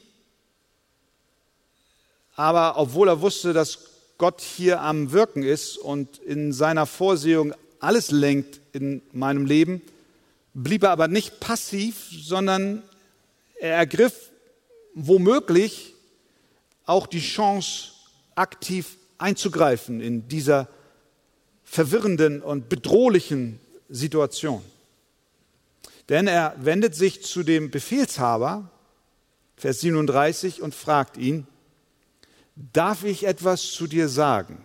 aber 2.36 2.78
obwohl 2.78 3.08
er 3.08 3.22
wusste, 3.22 3.54
dass 3.54 3.80
Gott 4.18 4.42
hier 4.42 4.82
am 4.82 5.12
Wirken 5.12 5.44
ist 5.44 5.78
und 5.78 6.20
in 6.20 6.54
seiner 6.54 6.86
Vorsehung 6.86 7.54
alles 7.80 8.12
lenkt 8.12 8.62
in 8.72 9.02
meinem 9.12 9.46
Leben, 9.46 9.82
blieb 10.54 10.84
er 10.84 10.92
aber 10.92 11.08
nicht 11.08 11.40
passiv, 11.40 12.10
sondern 12.12 12.84
er 13.60 13.76
ergriff 13.76 14.32
womöglich 14.94 15.94
auch 16.86 17.08
die 17.08 17.22
Chance, 17.22 17.92
aktiv 18.36 18.98
einzugreifen 19.18 20.02
in 20.02 20.28
dieser 20.28 20.68
verwirrenden 21.64 22.42
und 22.42 22.70
bedrohlichen 22.70 23.60
Situation. 23.90 24.64
Denn 26.10 26.28
er 26.28 26.56
wendet 26.60 26.96
sich 26.96 27.24
zu 27.24 27.44
dem 27.44 27.72
Befehlshaber, 27.72 28.70
Vers 29.56 29.82
37, 29.82 30.62
und 30.62 30.76
fragt 30.76 31.18
ihn, 31.18 31.48
darf 32.56 33.04
ich 33.04 33.26
etwas 33.26 33.72
zu 33.72 33.88
dir 33.88 34.10
sagen? 34.10 34.64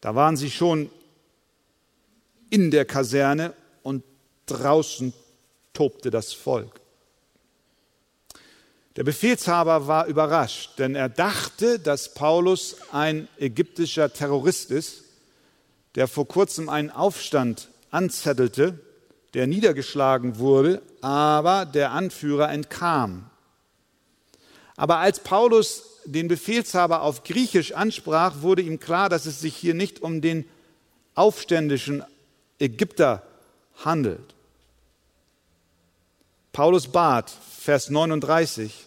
Da 0.00 0.14
waren 0.14 0.36
sie 0.36 0.50
schon 0.50 0.90
in 2.52 2.70
der 2.70 2.84
Kaserne 2.84 3.54
und 3.82 4.04
draußen 4.44 5.14
tobte 5.72 6.10
das 6.10 6.34
Volk. 6.34 6.80
Der 8.96 9.04
Befehlshaber 9.04 9.86
war 9.86 10.06
überrascht, 10.06 10.78
denn 10.78 10.94
er 10.94 11.08
dachte, 11.08 11.78
dass 11.78 12.12
Paulus 12.12 12.76
ein 12.92 13.26
ägyptischer 13.38 14.12
Terrorist 14.12 14.70
ist, 14.70 15.04
der 15.94 16.06
vor 16.08 16.28
kurzem 16.28 16.68
einen 16.68 16.90
Aufstand 16.90 17.68
anzettelte, 17.90 18.78
der 19.32 19.46
niedergeschlagen 19.46 20.36
wurde, 20.36 20.82
aber 21.00 21.64
der 21.64 21.92
Anführer 21.92 22.52
entkam. 22.52 23.30
Aber 24.76 24.98
als 24.98 25.20
Paulus 25.20 25.84
den 26.04 26.28
Befehlshaber 26.28 27.00
auf 27.00 27.24
Griechisch 27.24 27.72
ansprach, 27.72 28.42
wurde 28.42 28.60
ihm 28.60 28.78
klar, 28.78 29.08
dass 29.08 29.24
es 29.24 29.40
sich 29.40 29.56
hier 29.56 29.72
nicht 29.72 30.02
um 30.02 30.20
den 30.20 30.44
aufständischen 31.14 32.04
Ägypter 32.62 33.22
handelt. 33.84 34.34
Paulus 36.52 36.86
bat, 36.86 37.28
Vers 37.30 37.90
39, 37.90 38.86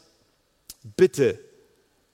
bitte 0.96 1.40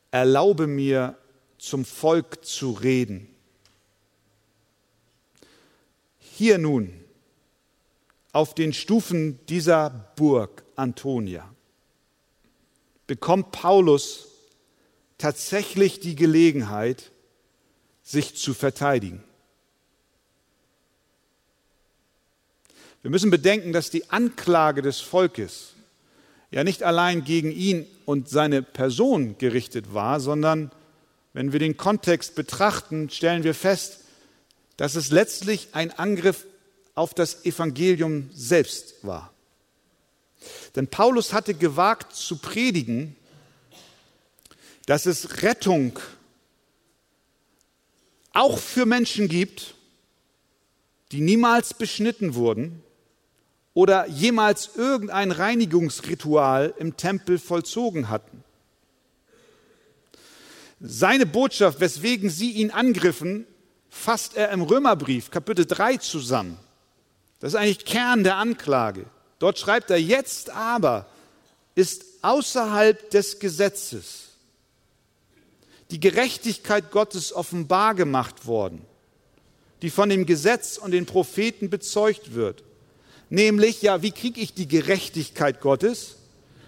erlaube 0.10 0.65
mir 0.65 1.17
zum 1.60 1.86
Volk 1.86 2.43
zu 2.43 2.71
reden. 2.71 3.28
Hier 6.17 6.58
nun, 6.58 6.91
auf 8.34 8.56
den 8.56 8.74
Stufen 8.74 9.45
dieser 9.45 9.89
Burg 10.15 10.63
Antonia, 10.76 11.47
bekommt 13.06 13.52
Paulus 13.52 14.30
tatsächlich 15.19 16.00
die 16.00 16.15
Gelegenheit, 16.15 17.12
sich 18.02 18.36
zu 18.36 18.56
verteidigen. 18.56 19.24
Wir 23.02 23.10
müssen 23.10 23.32
bedenken, 23.32 23.74
dass 23.74 23.90
die 23.90 24.10
Anklage 24.12 24.82
des 24.82 25.00
Volkes 25.00 25.74
ja 26.52 26.64
nicht 26.64 26.84
allein 26.84 27.24
gegen 27.24 27.52
ihn 27.52 27.88
und 28.06 28.30
seine 28.30 28.62
Person 28.62 29.38
gerichtet 29.40 29.94
war, 29.94 30.20
sondern 30.20 30.72
wenn 31.34 31.52
wir 31.52 31.60
den 31.60 31.78
Kontext 31.78 32.36
betrachten, 32.36 33.10
stellen 33.10 33.44
wir 33.44 33.56
fest, 33.56 34.02
dass 34.78 34.96
es 34.96 35.10
letztlich 35.10 35.70
ein 35.72 35.92
Angriff 35.92 36.46
auf 36.94 37.14
das 37.14 37.46
Evangelium 37.46 38.30
selbst 38.34 38.96
war. 39.02 39.34
Denn 40.76 40.88
Paulus 40.88 41.34
hatte 41.34 41.54
gewagt 41.54 42.16
zu 42.16 42.38
predigen, 42.38 43.16
dass 44.86 45.06
es 45.06 45.42
Rettung 45.42 46.00
auch 48.34 48.60
für 48.60 48.86
Menschen 48.86 49.28
gibt, 49.28 49.76
die 51.12 51.22
niemals 51.22 51.74
beschnitten 51.74 52.36
wurden 52.36 52.84
oder 53.74 54.08
jemals 54.08 54.72
irgendein 54.76 55.32
Reinigungsritual 55.32 56.74
im 56.78 56.98
Tempel 56.98 57.40
vollzogen 57.40 58.10
hatten. 58.10 58.44
Seine 60.80 61.26
Botschaft, 61.26 61.80
weswegen 61.80 62.30
sie 62.30 62.52
ihn 62.52 62.72
angriffen, 62.72 63.46
fasst 63.90 64.36
er 64.36 64.50
im 64.50 64.62
Römerbrief 64.62 65.30
Kapitel 65.30 65.66
3 65.66 65.98
zusammen. 65.98 66.58
Das 67.40 67.54
ist 67.54 67.60
eigentlich 67.60 67.86
Kern 67.86 68.24
der 68.24 68.38
Anklage. 68.38 69.06
Dort 69.40 69.60
schreibt 69.60 69.90
er, 69.90 69.98
jetzt 69.98 70.50
aber 70.50 71.08
ist 71.76 72.06
außerhalb 72.22 73.10
des 73.12 73.40
Gesetzes 73.40 74.30
die 75.92 76.00
Gerechtigkeit 76.00 76.90
Gottes 76.92 77.34
offenbar 77.34 77.96
gemacht 77.96 78.46
worden, 78.48 78.82
die 79.82 79.90
von 79.90 80.10
dem 80.10 80.26
Gesetz 80.26 80.78
und 80.78 80.92
den 80.92 81.06
Propheten 81.06 81.70
bezeugt 81.70 82.34
wird 82.34 82.64
Nämlich, 83.32 83.82
ja, 83.82 84.02
wie 84.02 84.12
kriege 84.12 84.41
ich 84.41 84.54
die 84.54 84.67
Gerechtigkeit 84.67 85.62
Gottes? 85.62 86.17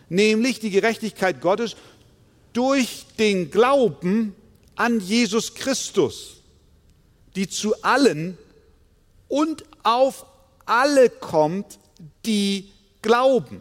Nämlich 0.08 0.62
die 0.62 0.70
Gerechtigkeit 0.70 1.42
Gottes 1.42 1.76
durch 2.54 3.06
den 3.20 3.52
Glauben 3.52 4.34
an 4.76 5.02
Jesus 5.02 5.56
Christus, 5.56 6.38
die 7.36 7.50
zu 7.50 7.84
allen 7.84 8.38
und 9.28 9.66
auf 9.84 10.26
alle 10.66 11.10
kommt, 11.10 11.80
die 12.26 12.72
glauben. 13.02 13.60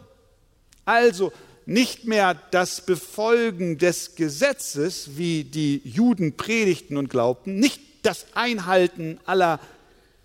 Also 0.85 1.33
nicht 1.65 2.05
mehr 2.05 2.35
das 2.51 2.85
Befolgen 2.85 3.79
des 3.79 4.15
Gesetzes, 4.15 5.17
wie 5.17 5.43
die 5.43 5.81
Juden 5.83 6.37
predigten 6.37 6.95
und 6.95 7.09
glaubten, 7.09 7.59
nicht 7.59 7.81
das 8.03 8.27
Einhalten 8.33 9.19
aller 9.25 9.59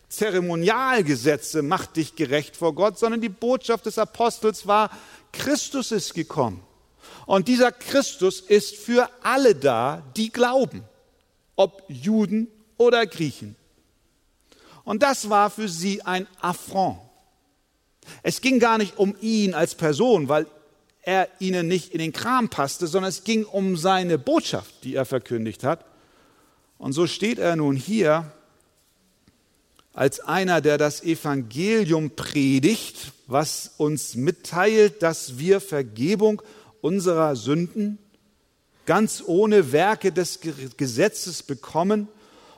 Zeremonialgesetze 0.09 1.63
macht 1.63 1.97
dich 1.97 2.17
gerecht 2.17 2.57
vor 2.57 2.75
Gott, 2.75 2.99
sondern 2.99 3.21
die 3.21 3.29
Botschaft 3.29 3.87
des 3.87 3.99
Apostels 3.99 4.67
war, 4.67 4.91
Christus 5.33 5.93
ist 5.93 6.15
gekommen. 6.15 6.63
Und 7.27 7.49
dieser 7.49 7.73
Christus 7.73 8.41
ist 8.41 8.77
für 8.77 9.09
alle 9.23 9.55
da, 9.55 10.03
die 10.17 10.31
glauben, 10.31 10.83
ob 11.57 11.83
Juden 11.89 12.49
oder 12.79 13.07
Griechen. 13.07 13.55
Und 14.85 15.03
das 15.03 15.29
war 15.29 15.51
für 15.51 15.69
sie 15.69 16.01
ein 16.03 16.27
Affront. 16.41 16.99
Es 18.23 18.41
ging 18.41 18.59
gar 18.59 18.79
nicht 18.79 18.97
um 18.97 19.15
ihn 19.21 19.53
als 19.53 19.75
Person, 19.75 20.31
weil 20.31 20.47
er 21.03 21.29
ihnen 21.39 21.69
nicht 21.69 21.93
in 21.93 21.99
den 21.99 22.13
Kram 22.13 22.49
passte, 22.49 22.87
sondern 22.87 23.11
es 23.11 23.25
ging 23.25 23.45
um 23.45 23.77
seine 23.77 24.19
Botschaft, 24.19 24.85
die 24.85 24.95
er 24.95 25.05
verkündigt 25.05 25.65
hat. 25.65 25.85
Und 26.79 26.93
so 26.93 27.07
steht 27.07 27.39
er 27.39 27.57
nun 27.57 27.77
hier 27.77 28.33
als 29.99 30.21
einer, 30.21 30.61
der 30.61 30.79
das 30.79 31.03
Evangelium 31.03 32.13
predigt, 32.13 33.11
was 33.27 33.73
uns 33.79 34.15
mitteilt, 34.15 35.03
dass 35.03 35.39
wir 35.39 35.61
Vergebung 35.61 36.41
unserer 36.81 37.35
Sünden 37.35 37.99
ganz 38.87 39.25
ohne 39.27 39.73
Werke 39.73 40.13
des 40.13 40.39
Gesetzes 40.77 41.43
bekommen 41.43 42.07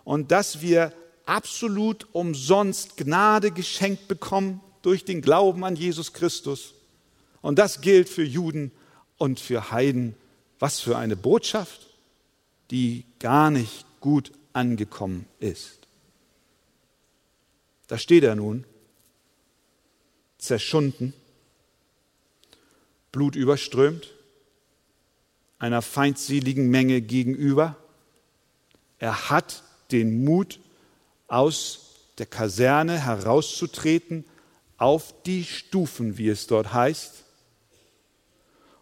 und 0.04 0.30
dass 0.32 0.60
wir 0.60 0.92
absolut 1.24 2.08
umsonst 2.12 2.98
Gnade 2.98 3.52
geschenkt 3.52 4.06
bekommen 4.06 4.60
durch 4.82 5.06
den 5.06 5.22
Glauben 5.22 5.64
an 5.64 5.76
Jesus 5.76 6.12
Christus. 6.12 6.74
Und 7.40 7.58
das 7.58 7.80
gilt 7.80 8.10
für 8.10 8.22
Juden 8.22 8.70
und 9.16 9.40
für 9.40 9.70
Heiden. 9.70 10.14
Was 10.58 10.80
für 10.80 10.98
eine 10.98 11.16
Botschaft, 11.16 11.86
die 12.70 13.06
gar 13.18 13.50
nicht 13.50 13.86
gut 14.00 14.30
angekommen 14.52 15.24
ist. 15.38 15.79
Da 17.90 17.98
steht 17.98 18.22
er 18.22 18.36
nun, 18.36 18.64
zerschunden, 20.38 21.12
blutüberströmt, 23.10 24.14
einer 25.58 25.82
feindseligen 25.82 26.70
Menge 26.70 27.00
gegenüber. 27.00 27.76
Er 29.00 29.28
hat 29.28 29.64
den 29.90 30.22
Mut, 30.22 30.60
aus 31.26 31.96
der 32.18 32.26
Kaserne 32.26 32.96
herauszutreten 32.96 34.24
auf 34.76 35.12
die 35.24 35.42
Stufen, 35.42 36.16
wie 36.16 36.28
es 36.28 36.46
dort 36.46 36.72
heißt. 36.72 37.24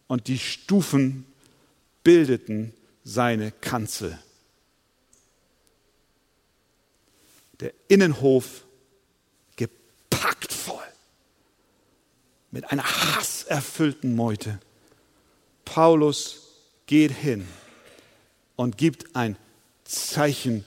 Und 0.07 0.29
die 0.29 0.39
Stufen 0.39 1.25
bildeten 2.05 2.75
seine 3.05 3.53
Kanzel. 3.53 4.19
Der 7.61 7.73
Innenhof 7.89 8.67
gepackt 10.19 10.53
voll 10.53 10.83
mit 12.51 12.71
einer 12.71 12.85
hasserfüllten 12.85 14.17
Meute. 14.17 14.59
Paulus 15.65 16.49
geht 16.87 17.13
hin 17.13 17.47
und 18.57 18.79
gibt 18.79 19.15
ein 19.15 19.37
Zeichen 19.85 20.65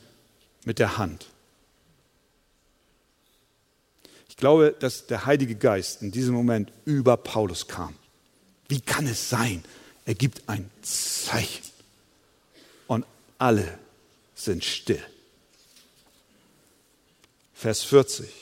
mit 0.64 0.80
der 0.80 0.98
Hand. 0.98 1.28
Ich 4.30 4.38
glaube, 4.38 4.76
dass 4.80 5.08
der 5.08 5.26
Heilige 5.26 5.56
Geist 5.56 6.02
in 6.02 6.12
diesem 6.12 6.34
Moment 6.34 6.72
über 6.86 7.18
Paulus 7.18 7.68
kam. 7.68 7.96
Wie 8.68 8.82
kann 8.82 9.06
es 9.08 9.30
sein? 9.30 9.64
Er 10.06 10.16
gibt 10.16 10.48
ein 10.48 10.70
Zeichen 10.82 11.64
und 12.88 13.06
alle 13.38 13.78
sind 14.36 14.64
still. 14.64 15.04
Vers 17.54 17.84
40. 17.84 18.41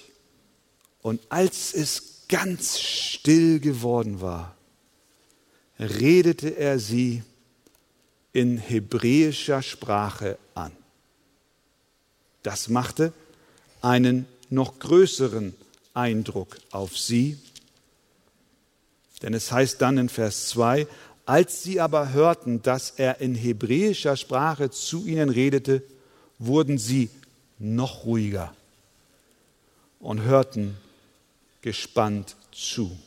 Und 1.01 1.21
als 1.29 1.73
es 1.73 2.25
ganz 2.27 2.79
still 2.79 3.59
geworden 3.59 4.21
war, 4.21 4.55
redete 5.79 6.49
er 6.49 6.79
sie 6.79 7.23
in 8.33 8.57
hebräischer 8.57 9.61
Sprache 9.61 10.37
an. 10.53 10.71
Das 12.43 12.69
machte 12.69 13.13
einen 13.81 14.25
noch 14.49 14.79
größeren 14.79 15.55
Eindruck 15.93 16.57
auf 16.71 16.97
sie, 16.97 17.37
denn 19.21 19.33
es 19.33 19.51
heißt 19.51 19.81
dann 19.81 19.97
in 19.97 20.09
Vers 20.09 20.47
2, 20.49 20.87
als 21.25 21.63
sie 21.63 21.79
aber 21.79 22.13
hörten, 22.13 22.61
dass 22.61 22.91
er 22.91 23.21
in 23.21 23.35
hebräischer 23.35 24.15
Sprache 24.15 24.71
zu 24.71 25.05
ihnen 25.05 25.29
redete, 25.29 25.83
wurden 26.37 26.77
sie 26.77 27.09
noch 27.57 28.05
ruhiger 28.05 28.53
und 29.99 30.21
hörten 30.21 30.77
gespannt 31.61 32.35
zu. 32.51 32.97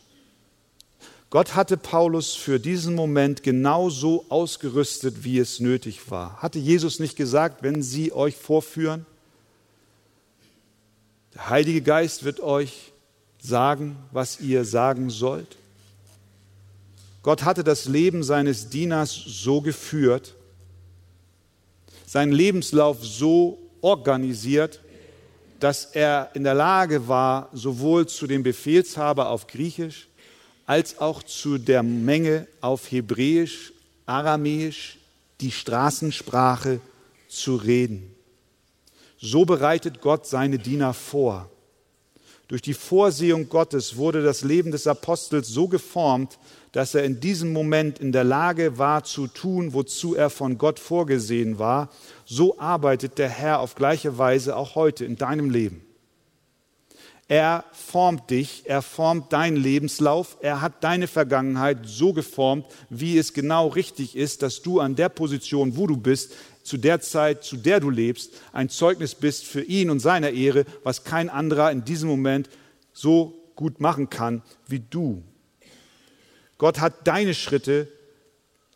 Gott 1.31 1.55
hatte 1.55 1.79
Paulus 1.79 2.35
für 2.35 2.61
diesen 2.61 2.95
Moment 2.95 3.43
genau 3.43 3.89
so 3.89 4.27
ausgerüstet, 4.29 5.25
wie 5.25 5.39
es 5.39 5.61
nötig 5.61 6.11
war. 6.11 6.43
Hatte 6.43 6.59
Jesus 6.59 6.99
nicht 6.99 7.17
gesagt, 7.17 7.63
wenn 7.63 7.83
sie 7.83 8.13
euch 8.13 8.37
vorführen, 8.37 9.07
der 11.35 11.49
Heilige 11.49 11.81
Geist 11.81 12.25
wird 12.25 12.41
euch 12.41 12.93
sagen, 13.41 13.97
was 14.11 14.41
ihr 14.41 14.67
sagen 14.67 15.09
sollt? 15.09 15.57
Gott 17.23 17.45
hatte 17.45 17.65
das 17.65 17.87
Leben 17.87 18.23
seines 18.23 18.69
Dieners 18.69 19.13
so 19.15 19.63
geführt, 19.63 20.35
seinen 22.07 22.33
Lebenslauf 22.33 23.03
so 23.03 23.59
organisiert, 23.81 24.81
dass 25.63 25.85
er 25.85 26.31
in 26.35 26.43
der 26.43 26.55
Lage 26.55 27.07
war, 27.07 27.49
sowohl 27.53 28.09
zu 28.09 28.27
dem 28.27 28.43
Befehlshaber 28.43 29.29
auf 29.29 29.47
Griechisch 29.47 30.09
als 30.67 30.99
auch 30.99 31.23
zu 31.23 31.57
der 31.57 31.85
Menge 31.85 32.49
auf 32.61 32.91
Hebräisch, 32.91 33.73
Aramäisch, 34.05 34.99
die 35.41 35.53
Straßensprache 35.53 36.81
zu 37.29 37.55
reden. 37.55 38.13
So 39.21 39.45
bereitet 39.45 40.01
Gott 40.01 40.27
seine 40.27 40.59
Diener 40.59 40.95
vor. 40.95 41.49
Durch 42.49 42.63
die 42.63 42.75
Vorsehung 42.75 43.49
Gottes 43.49 43.97
wurde 43.97 44.21
das 44.25 44.43
Leben 44.43 44.73
des 44.73 44.89
Apostels 44.89 45.47
so 45.47 45.69
geformt, 45.69 46.41
dass 46.73 46.95
er 46.95 47.05
in 47.05 47.21
diesem 47.21 47.53
Moment 47.53 47.99
in 47.99 48.13
der 48.13 48.25
Lage 48.25 48.79
war 48.79 49.05
zu 49.05 49.27
tun, 49.27 49.75
wozu 49.75 50.15
er 50.15 50.31
von 50.31 50.57
Gott 50.57 50.79
vorgesehen 50.79 51.59
war, 51.59 51.91
so 52.25 52.59
arbeitet 52.59 53.19
der 53.19 53.29
Herr 53.29 53.61
auf 53.61 53.75
gleiche 53.75 54.17
Weise 54.19 54.57
auch 54.57 54.75
heute 54.75 55.05
in 55.05 55.17
deinem 55.17 55.51
Leben. 55.51 55.83
Er 57.29 57.65
formt 57.73 58.31
dich, 58.31 58.65
er 58.67 58.83
formt 58.83 59.33
deinen 59.33 59.57
Lebenslauf, 59.57 60.37
er 60.41 60.61
hat 60.61 60.83
deine 60.85 61.07
Vergangenheit 61.07 61.79
so 61.85 62.13
geformt, 62.13 62.67
wie 62.91 63.17
es 63.17 63.33
genau 63.33 63.69
richtig 63.69 64.17
ist, 64.17 64.43
dass 64.43 64.61
du 64.61 64.81
an 64.81 64.97
der 64.97 65.09
Position, 65.09 65.77
wo 65.77 65.87
du 65.87 65.97
bist, 65.97 66.33
zu 66.63 66.77
der 66.77 67.01
Zeit, 67.01 67.45
zu 67.45 67.57
der 67.57 67.81
du 67.81 67.91
lebst, 67.91 68.33
ein 68.53 68.69
Zeugnis 68.69 69.15
bist 69.15 69.47
für 69.47 69.63
ihn 69.63 69.91
und 69.91 70.01
seiner 70.01 70.31
Ehre, 70.31 70.65
was 70.85 71.05
kein 71.05 71.29
anderer 71.29 71.71
in 71.71 71.85
diesem 71.85 72.09
Moment 72.09 72.49
so 72.93 73.35
gut 73.57 73.81
machen 73.81 74.11
kann 74.11 74.43
wie 74.69 74.81
du. 74.81 75.23
Gott 76.63 76.79
hat 76.79 77.09
deine 77.09 77.35
Schritte 77.35 77.89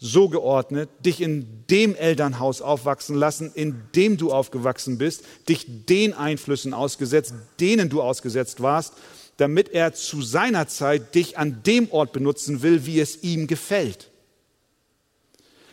so 0.01 0.29
geordnet, 0.29 0.91
dich 1.05 1.21
in 1.21 1.47
dem 1.71 1.95
Elternhaus 1.95 2.61
aufwachsen 2.61 3.15
lassen, 3.15 3.53
in 3.55 3.81
dem 3.95 4.17
du 4.17 4.33
aufgewachsen 4.33 4.99
bist, 4.99 5.23
dich 5.49 5.87
den 5.87 6.13
Einflüssen 6.13 6.75
ausgesetzt, 6.75 7.35
denen 7.61 7.89
du 7.89 8.03
ausgesetzt 8.03 8.61
warst, 8.61 8.95
damit 9.37 9.69
er 9.69 9.95
zu 9.95 10.21
seiner 10.21 10.67
Zeit 10.67 11.15
dich 11.15 11.39
an 11.39 11.63
dem 11.65 11.89
Ort 11.93 12.13
benutzen 12.13 12.63
will, 12.63 12.87
wie 12.87 12.99
es 12.99 13.23
ihm 13.23 13.47
gefällt. 13.47 14.11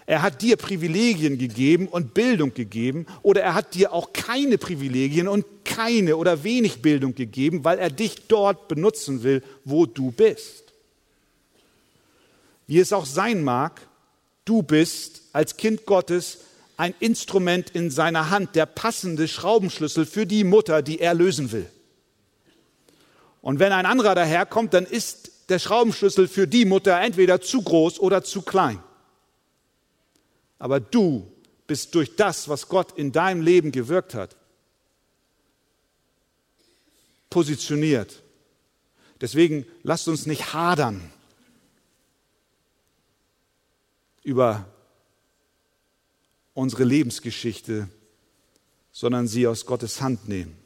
Er 0.06 0.22
hat 0.22 0.44
dir 0.44 0.56
Privilegien 0.56 1.40
gegeben 1.40 1.88
und 1.88 2.14
Bildung 2.14 2.54
gegeben 2.54 3.08
oder 3.24 3.42
er 3.42 3.56
hat 3.56 3.74
dir 3.74 3.92
auch 3.92 4.14
keine 4.14 4.60
Privilegien 4.60 5.28
und 5.28 5.46
keine 5.66 6.16
oder 6.18 6.44
wenig 6.44 6.84
Bildung 6.84 7.16
gegeben, 7.16 7.66
weil 7.66 7.80
er 7.80 7.90
dich 7.90 8.28
dort 8.28 8.68
benutzen 8.68 9.24
will, 9.24 9.42
wo 9.66 9.88
du 9.88 10.12
bist 10.12 10.73
wie 12.68 12.80
es 12.80 12.94
auch 12.94 13.06
sein 13.06 13.44
mag, 13.44 13.82
du 14.46 14.64
bist 14.64 15.24
als 15.34 15.58
Kind 15.58 15.86
Gottes 15.86 16.40
ein 16.78 16.94
Instrument 17.00 17.70
in 17.70 17.92
seiner 17.92 18.30
Hand, 18.30 18.56
der 18.56 18.66
passende 18.66 19.28
Schraubenschlüssel 19.28 20.06
für 20.06 20.26
die 20.26 20.44
Mutter, 20.44 20.82
die 20.82 21.00
er 21.00 21.14
lösen 21.14 21.52
will. 21.52 21.70
Und 23.42 23.60
wenn 23.60 23.72
ein 23.72 23.86
anderer 23.86 24.16
daherkommt, 24.16 24.74
dann 24.74 24.86
ist 24.86 25.50
der 25.50 25.60
Schraubenschlüssel 25.60 26.28
für 26.28 26.48
die 26.48 26.66
Mutter 26.66 27.00
entweder 27.00 27.42
zu 27.42 27.62
groß 27.62 28.00
oder 28.00 28.24
zu 28.24 28.42
klein. 28.42 28.82
Aber 30.58 30.80
du 30.80 31.30
bist 31.68 31.94
durch 31.96 32.16
das, 32.16 32.48
was 32.48 32.70
Gott 32.70 32.98
in 32.98 33.12
deinem 33.12 33.42
Leben 33.42 33.72
gewirkt 33.72 34.14
hat, 34.14 34.36
positioniert. 37.30 38.22
Deswegen 39.22 39.66
lasst 39.84 40.08
uns 40.08 40.26
nicht 40.26 40.54
hadern 40.54 41.13
über 44.24 44.66
unsere 46.54 46.84
Lebensgeschichte, 46.84 47.90
sondern 48.92 49.28
sie 49.28 49.48
aus 49.48 49.66
Gottes 49.66 50.02
Hand 50.02 50.28
nehmen. 50.28 50.58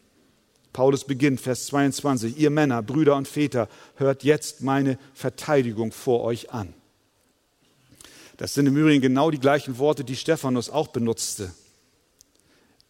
Paulus 0.73 1.05
beginnt, 1.05 1.41
Vers 1.41 1.65
22, 1.67 2.37
ihr 2.37 2.51
Männer, 2.51 2.83
Brüder 2.83 3.15
und 3.15 3.27
Väter, 3.27 3.67
hört 3.95 4.23
jetzt 4.23 4.61
meine 4.61 4.99
Verteidigung 5.13 5.91
vor 5.91 6.23
euch 6.23 6.51
an. 6.51 6.73
Das 8.35 8.53
sind 8.53 8.67
im 8.67 8.77
Übrigen 8.77 9.01
genau 9.01 9.31
die 9.31 9.39
gleichen 9.39 9.79
Worte, 9.79 10.03
die 10.03 10.15
Stephanus 10.15 10.69
auch 10.69 10.89
benutzte. 10.89 11.51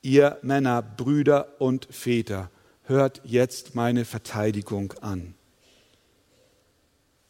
Ihr 0.01 0.37
Männer, 0.41 0.81
Brüder 0.81 1.55
und 1.59 1.87
Väter, 1.89 2.51
hört 2.83 3.21
jetzt 3.23 3.75
meine 3.75 4.03
Verteidigung 4.03 4.93
an. 5.01 5.35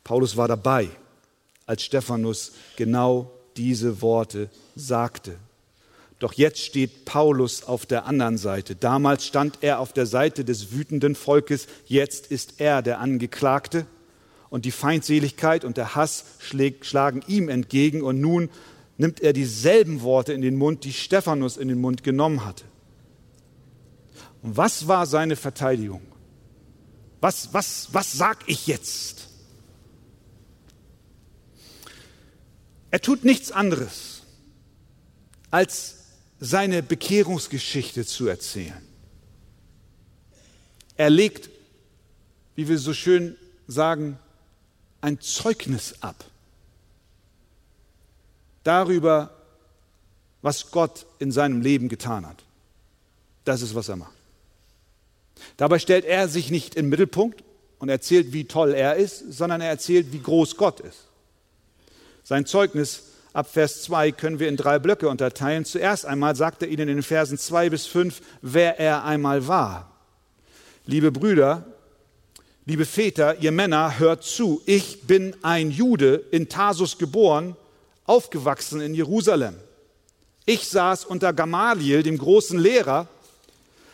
Paulus 0.04 0.38
war 0.38 0.48
dabei 0.48 0.90
als 1.68 1.84
Stephanus 1.84 2.54
genau 2.76 3.32
diese 3.58 4.02
Worte 4.02 4.50
sagte. 4.76 5.38
Doch 6.20 6.34
jetzt 6.34 6.60
steht 6.60 7.06
Paulus 7.06 7.64
auf 7.64 7.86
der 7.86 8.06
anderen 8.06 8.38
Seite. 8.38 8.76
Damals 8.76 9.26
stand 9.28 9.60
er 9.62 9.80
auf 9.80 9.94
der 9.94 10.08
Seite 10.08 10.44
des 10.44 10.72
wütenden 10.72 11.14
Volkes, 11.14 11.68
jetzt 11.86 12.32
ist 12.32 12.60
er 12.60 12.82
der 12.82 13.00
Angeklagte. 13.00 13.86
Und 14.50 14.66
die 14.66 14.72
Feindseligkeit 14.72 15.66
und 15.66 15.78
der 15.78 15.94
Hass 15.94 16.24
schlägt, 16.40 16.86
schlagen 16.86 17.22
ihm 17.28 17.50
entgegen. 17.50 18.02
Und 18.02 18.22
nun 18.22 18.50
nimmt 18.98 19.20
er 19.20 19.34
dieselben 19.34 20.02
Worte 20.02 20.32
in 20.34 20.42
den 20.42 20.56
Mund, 20.56 20.86
die 20.86 20.94
Stephanus 20.94 21.58
in 21.58 21.68
den 21.68 21.82
Mund 21.82 22.02
genommen 22.04 22.46
hatte. 22.46 22.64
Und 24.42 24.56
was 24.56 24.88
war 24.88 25.06
seine 25.06 25.36
Verteidigung? 25.36 26.02
Was, 27.20 27.54
was, 27.54 27.90
was 27.92 28.14
sag 28.14 28.38
ich 28.48 28.68
jetzt? 28.68 29.28
Er 32.92 33.02
tut 33.02 33.26
nichts 33.26 33.52
anderes, 33.52 34.24
als 35.52 35.96
seine 36.40 36.84
Bekehrungsgeschichte 36.84 38.06
zu 38.06 38.28
erzählen. 38.28 38.82
Er 40.96 41.10
legt, 41.10 41.50
wie 42.56 42.68
wir 42.68 42.80
so 42.80 42.94
schön 42.94 43.36
sagen, 43.68 44.18
ein 45.02 45.20
Zeugnis 45.22 45.96
ab 46.02 46.26
darüber, 48.68 49.32
was 50.42 50.72
Gott 50.72 51.06
in 51.20 51.32
seinem 51.32 51.62
Leben 51.62 51.88
getan 51.88 52.28
hat. 52.28 52.44
Das 53.46 53.62
ist, 53.62 53.76
was 53.76 53.88
er 53.88 53.96
macht. 53.96 54.14
Dabei 55.56 55.80
stellt 55.80 56.04
er 56.04 56.28
sich 56.28 56.52
nicht 56.52 56.76
im 56.76 56.90
Mittelpunkt 56.90 57.44
und 57.80 57.90
erzählt, 57.90 58.34
wie 58.34 58.46
toll 58.46 58.74
er 58.74 58.96
ist, 58.96 59.32
sondern 59.32 59.62
er 59.62 59.70
erzählt, 59.70 60.12
wie 60.12 60.22
groß 60.22 60.58
Gott 60.58 60.82
ist. 60.82 61.07
Sein 62.28 62.46
Zeugnis 62.46 63.04
ab 63.32 63.50
Vers 63.54 63.84
2 63.84 64.12
können 64.12 64.40
wir 64.40 64.50
in 64.50 64.58
drei 64.58 64.80
Blöcke 64.80 65.08
unterteilen. 65.08 65.64
Zuerst 65.64 66.06
einmal 66.06 66.36
sagt 66.36 66.62
er 66.62 66.68
ihnen 66.68 66.90
in 66.90 66.98
den 66.98 67.04
Versen 67.04 67.38
2 67.38 67.70
bis 67.70 67.86
5, 67.86 68.20
wer 68.42 68.78
er 68.82 69.06
einmal 69.06 69.48
war. 69.48 69.94
Liebe 70.86 71.10
Brüder, 71.10 71.64
liebe 72.66 72.86
Väter, 72.86 73.40
ihr 73.40 73.54
Männer, 73.54 73.98
hört 73.98 74.26
zu. 74.26 74.62
Ich 74.66 75.04
bin 75.04 75.38
ein 75.42 75.72
Jude, 75.72 76.16
in 76.32 76.50
Tarsus 76.50 76.98
geboren, 76.98 77.56
aufgewachsen 78.04 78.82
in 78.82 78.94
Jerusalem. 78.94 79.56
Ich 80.46 80.68
saß 80.68 81.06
unter 81.06 81.32
Gamaliel, 81.32 82.04
dem 82.04 82.18
großen 82.18 82.60
Lehrer, 82.60 83.08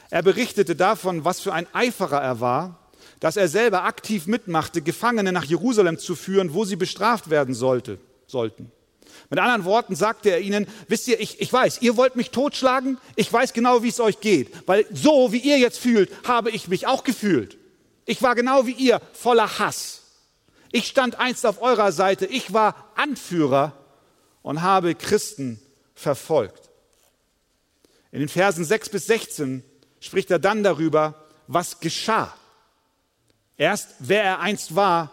er 0.09 0.23
berichtete 0.23 0.75
davon, 0.75 1.23
was 1.23 1.39
für 1.39 1.53
ein 1.53 1.67
Eiferer 1.71 2.23
er 2.23 2.39
war, 2.39 2.79
dass 3.19 3.37
er 3.37 3.47
selber 3.47 3.83
aktiv 3.83 4.25
mitmachte, 4.25 4.81
Gefangene 4.81 5.31
nach 5.31 5.45
Jerusalem 5.45 5.99
zu 5.99 6.15
führen, 6.15 6.55
wo 6.55 6.65
sie 6.65 6.77
bestraft 6.77 7.29
werden 7.29 7.53
sollte, 7.53 7.99
sollten. 8.33 8.69
Mit 9.29 9.39
anderen 9.39 9.63
Worten 9.63 9.95
sagte 9.95 10.29
er 10.29 10.41
ihnen, 10.41 10.67
wisst 10.87 11.07
ihr, 11.07 11.19
ich, 11.19 11.39
ich 11.39 11.53
weiß, 11.53 11.81
ihr 11.81 11.95
wollt 11.95 12.15
mich 12.15 12.31
totschlagen, 12.31 12.97
ich 13.15 13.31
weiß 13.31 13.53
genau, 13.53 13.83
wie 13.83 13.89
es 13.89 13.99
euch 13.99 14.19
geht, 14.19 14.67
weil 14.67 14.85
so 14.91 15.31
wie 15.31 15.37
ihr 15.37 15.57
jetzt 15.57 15.79
fühlt, 15.79 16.11
habe 16.27 16.51
ich 16.51 16.67
mich 16.67 16.87
auch 16.87 17.03
gefühlt. 17.03 17.57
Ich 18.05 18.21
war 18.21 18.35
genau 18.35 18.65
wie 18.65 18.73
ihr 18.73 19.01
voller 19.13 19.59
Hass. 19.59 20.01
Ich 20.71 20.87
stand 20.87 21.19
einst 21.19 21.45
auf 21.45 21.61
eurer 21.61 21.91
Seite, 21.91 22.25
ich 22.25 22.51
war 22.53 22.91
Anführer 22.95 23.73
und 24.41 24.61
habe 24.61 24.95
Christen 24.95 25.59
verfolgt. 25.93 26.69
In 28.11 28.19
den 28.19 28.29
Versen 28.29 28.65
6 28.65 28.89
bis 28.89 29.05
16 29.07 29.63
spricht 29.99 30.31
er 30.31 30.39
dann 30.39 30.63
darüber, 30.63 31.27
was 31.47 31.79
geschah. 31.79 32.35
Erst 33.57 33.95
wer 33.99 34.23
er 34.23 34.39
einst 34.39 34.75
war, 34.75 35.11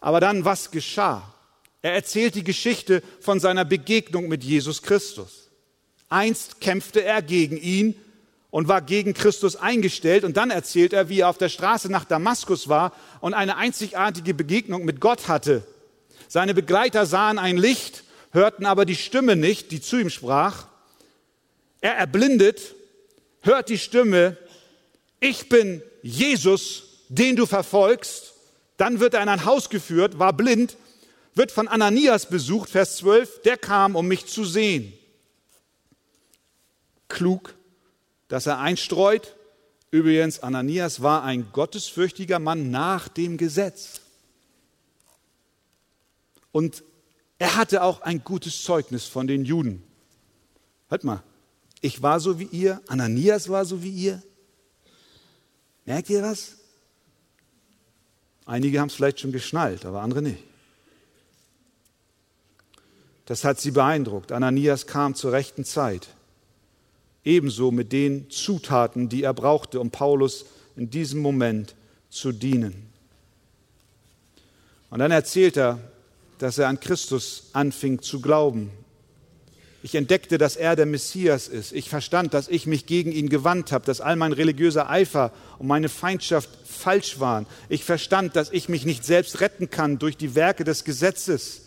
aber 0.00 0.20
dann 0.20 0.44
was 0.44 0.70
geschah. 0.70 1.34
Er 1.82 1.94
erzählt 1.94 2.34
die 2.34 2.44
Geschichte 2.44 3.02
von 3.20 3.40
seiner 3.40 3.64
Begegnung 3.64 4.28
mit 4.28 4.44
Jesus 4.44 4.82
Christus. 4.82 5.50
Einst 6.08 6.60
kämpfte 6.60 7.02
er 7.02 7.22
gegen 7.22 7.56
ihn 7.56 7.94
und 8.50 8.68
war 8.68 8.82
gegen 8.82 9.14
Christus 9.14 9.56
eingestellt 9.56 10.24
und 10.24 10.36
dann 10.36 10.50
erzählt 10.50 10.92
er, 10.92 11.08
wie 11.08 11.20
er 11.20 11.28
auf 11.28 11.38
der 11.38 11.48
Straße 11.48 11.90
nach 11.90 12.04
Damaskus 12.04 12.68
war 12.68 12.92
und 13.20 13.32
eine 13.32 13.56
einzigartige 13.56 14.34
Begegnung 14.34 14.84
mit 14.84 15.00
Gott 15.00 15.28
hatte. 15.28 15.64
Seine 16.28 16.52
Begleiter 16.52 17.06
sahen 17.06 17.38
ein 17.38 17.56
Licht, 17.56 18.04
hörten 18.32 18.66
aber 18.66 18.84
die 18.84 18.96
Stimme 18.96 19.36
nicht, 19.36 19.70
die 19.70 19.80
zu 19.80 19.98
ihm 19.98 20.10
sprach. 20.10 20.66
Er 21.80 21.94
erblindet 21.94 22.74
hört 23.42 23.68
die 23.68 23.78
Stimme, 23.78 24.36
ich 25.18 25.48
bin 25.48 25.82
Jesus, 26.02 26.84
den 27.08 27.36
du 27.36 27.46
verfolgst. 27.46 28.34
Dann 28.76 29.00
wird 29.00 29.14
er 29.14 29.22
in 29.22 29.28
ein 29.28 29.44
Haus 29.44 29.68
geführt, 29.68 30.18
war 30.18 30.32
blind, 30.32 30.76
wird 31.40 31.52
von 31.52 31.68
Ananias 31.68 32.26
besucht, 32.26 32.68
Vers 32.68 32.98
12, 32.98 33.40
der 33.40 33.56
kam, 33.56 33.96
um 33.96 34.06
mich 34.06 34.26
zu 34.26 34.44
sehen. 34.44 34.92
Klug, 37.08 37.54
dass 38.28 38.44
er 38.44 38.58
einstreut. 38.58 39.34
Übrigens, 39.90 40.40
Ananias 40.40 41.00
war 41.00 41.24
ein 41.24 41.50
gottesfürchtiger 41.50 42.38
Mann 42.38 42.70
nach 42.70 43.08
dem 43.08 43.38
Gesetz. 43.38 44.02
Und 46.52 46.84
er 47.38 47.56
hatte 47.56 47.84
auch 47.84 48.02
ein 48.02 48.22
gutes 48.22 48.62
Zeugnis 48.62 49.06
von 49.06 49.26
den 49.26 49.46
Juden. 49.46 49.82
Hört 50.90 51.04
mal, 51.04 51.22
ich 51.80 52.02
war 52.02 52.20
so 52.20 52.38
wie 52.38 52.50
ihr, 52.52 52.82
Ananias 52.86 53.48
war 53.48 53.64
so 53.64 53.82
wie 53.82 53.88
ihr. 53.88 54.22
Merkt 55.86 56.10
ihr 56.10 56.22
was? 56.22 56.56
Einige 58.44 58.78
haben 58.78 58.88
es 58.88 58.94
vielleicht 58.94 59.20
schon 59.20 59.32
geschnallt, 59.32 59.86
aber 59.86 60.02
andere 60.02 60.20
nicht. 60.20 60.49
Das 63.30 63.44
hat 63.44 63.60
sie 63.60 63.70
beeindruckt. 63.70 64.32
Ananias 64.32 64.88
kam 64.88 65.14
zur 65.14 65.30
rechten 65.30 65.64
Zeit. 65.64 66.08
Ebenso 67.24 67.70
mit 67.70 67.92
den 67.92 68.28
Zutaten, 68.28 69.08
die 69.08 69.22
er 69.22 69.34
brauchte, 69.34 69.78
um 69.78 69.92
Paulus 69.92 70.46
in 70.74 70.90
diesem 70.90 71.20
Moment 71.20 71.76
zu 72.08 72.32
dienen. 72.32 72.90
Und 74.90 74.98
dann 74.98 75.12
erzählt 75.12 75.56
er, 75.56 75.78
dass 76.38 76.58
er 76.58 76.66
an 76.66 76.80
Christus 76.80 77.50
anfing 77.52 78.02
zu 78.02 78.20
glauben 78.20 78.72
ich 79.82 79.94
entdeckte, 79.94 80.36
dass 80.36 80.56
er 80.56 80.76
der 80.76 80.84
Messias 80.84 81.48
ist. 81.48 81.72
Ich 81.72 81.88
verstand, 81.88 82.34
dass 82.34 82.48
ich 82.48 82.66
mich 82.66 82.84
gegen 82.84 83.12
ihn 83.12 83.30
gewandt 83.30 83.72
habe, 83.72 83.86
dass 83.86 84.02
all 84.02 84.14
mein 84.16 84.32
religiöser 84.32 84.90
Eifer 84.90 85.32
und 85.58 85.68
meine 85.68 85.88
Feindschaft 85.88 86.50
falsch 86.66 87.18
waren. 87.18 87.46
Ich 87.70 87.84
verstand, 87.84 88.36
dass 88.36 88.52
ich 88.52 88.68
mich 88.68 88.84
nicht 88.84 89.04
selbst 89.06 89.40
retten 89.40 89.70
kann 89.70 89.98
durch 89.98 90.18
die 90.18 90.34
Werke 90.34 90.64
des 90.64 90.84
Gesetzes, 90.84 91.62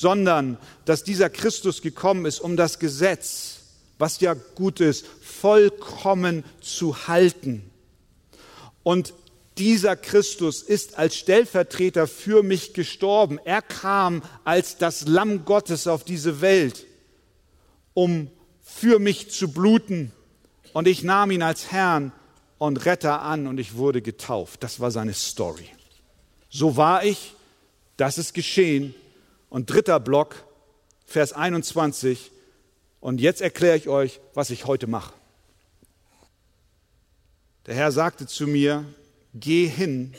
sondern 0.00 0.58
dass 0.84 1.04
dieser 1.04 1.30
Christus 1.30 1.82
gekommen 1.82 2.24
ist, 2.24 2.40
um 2.40 2.56
das 2.56 2.78
Gesetz, 2.78 3.60
was 3.98 4.20
ja 4.20 4.34
gut 4.54 4.80
ist, 4.80 5.06
vollkommen 5.22 6.44
zu 6.60 7.08
halten. 7.08 7.70
Und 8.82 9.12
dieser 9.58 9.96
Christus 9.96 10.62
ist 10.62 10.98
als 10.98 11.16
Stellvertreter 11.16 12.06
für 12.06 12.42
mich 12.42 12.74
gestorben. 12.74 13.40
Er 13.44 13.60
kam 13.60 14.22
als 14.44 14.76
das 14.76 15.06
Lamm 15.06 15.44
Gottes 15.44 15.86
auf 15.86 16.04
diese 16.04 16.40
Welt 16.40 16.86
um 17.98 18.30
für 18.62 19.00
mich 19.00 19.28
zu 19.32 19.50
bluten. 19.50 20.12
Und 20.72 20.86
ich 20.86 21.02
nahm 21.02 21.32
ihn 21.32 21.42
als 21.42 21.72
Herrn 21.72 22.12
und 22.56 22.86
Retter 22.86 23.22
an 23.22 23.48
und 23.48 23.58
ich 23.58 23.74
wurde 23.74 24.02
getauft. 24.02 24.62
Das 24.62 24.78
war 24.78 24.92
seine 24.92 25.14
Story. 25.14 25.68
So 26.48 26.76
war 26.76 27.02
ich, 27.04 27.34
das 27.96 28.18
ist 28.18 28.34
geschehen. 28.34 28.94
Und 29.48 29.70
dritter 29.70 30.00
Block, 30.00 30.44
Vers 31.06 31.32
21. 31.32 32.30
Und 33.00 33.20
jetzt 33.20 33.40
erkläre 33.40 33.76
ich 33.76 33.88
euch, 33.88 34.20
was 34.34 34.50
ich 34.50 34.66
heute 34.66 34.86
mache. 34.86 35.14
Der 37.66 37.74
Herr 37.74 37.92
sagte 37.92 38.26
zu 38.26 38.46
mir, 38.46 38.84
geh 39.34 39.66
hin, 39.66 40.14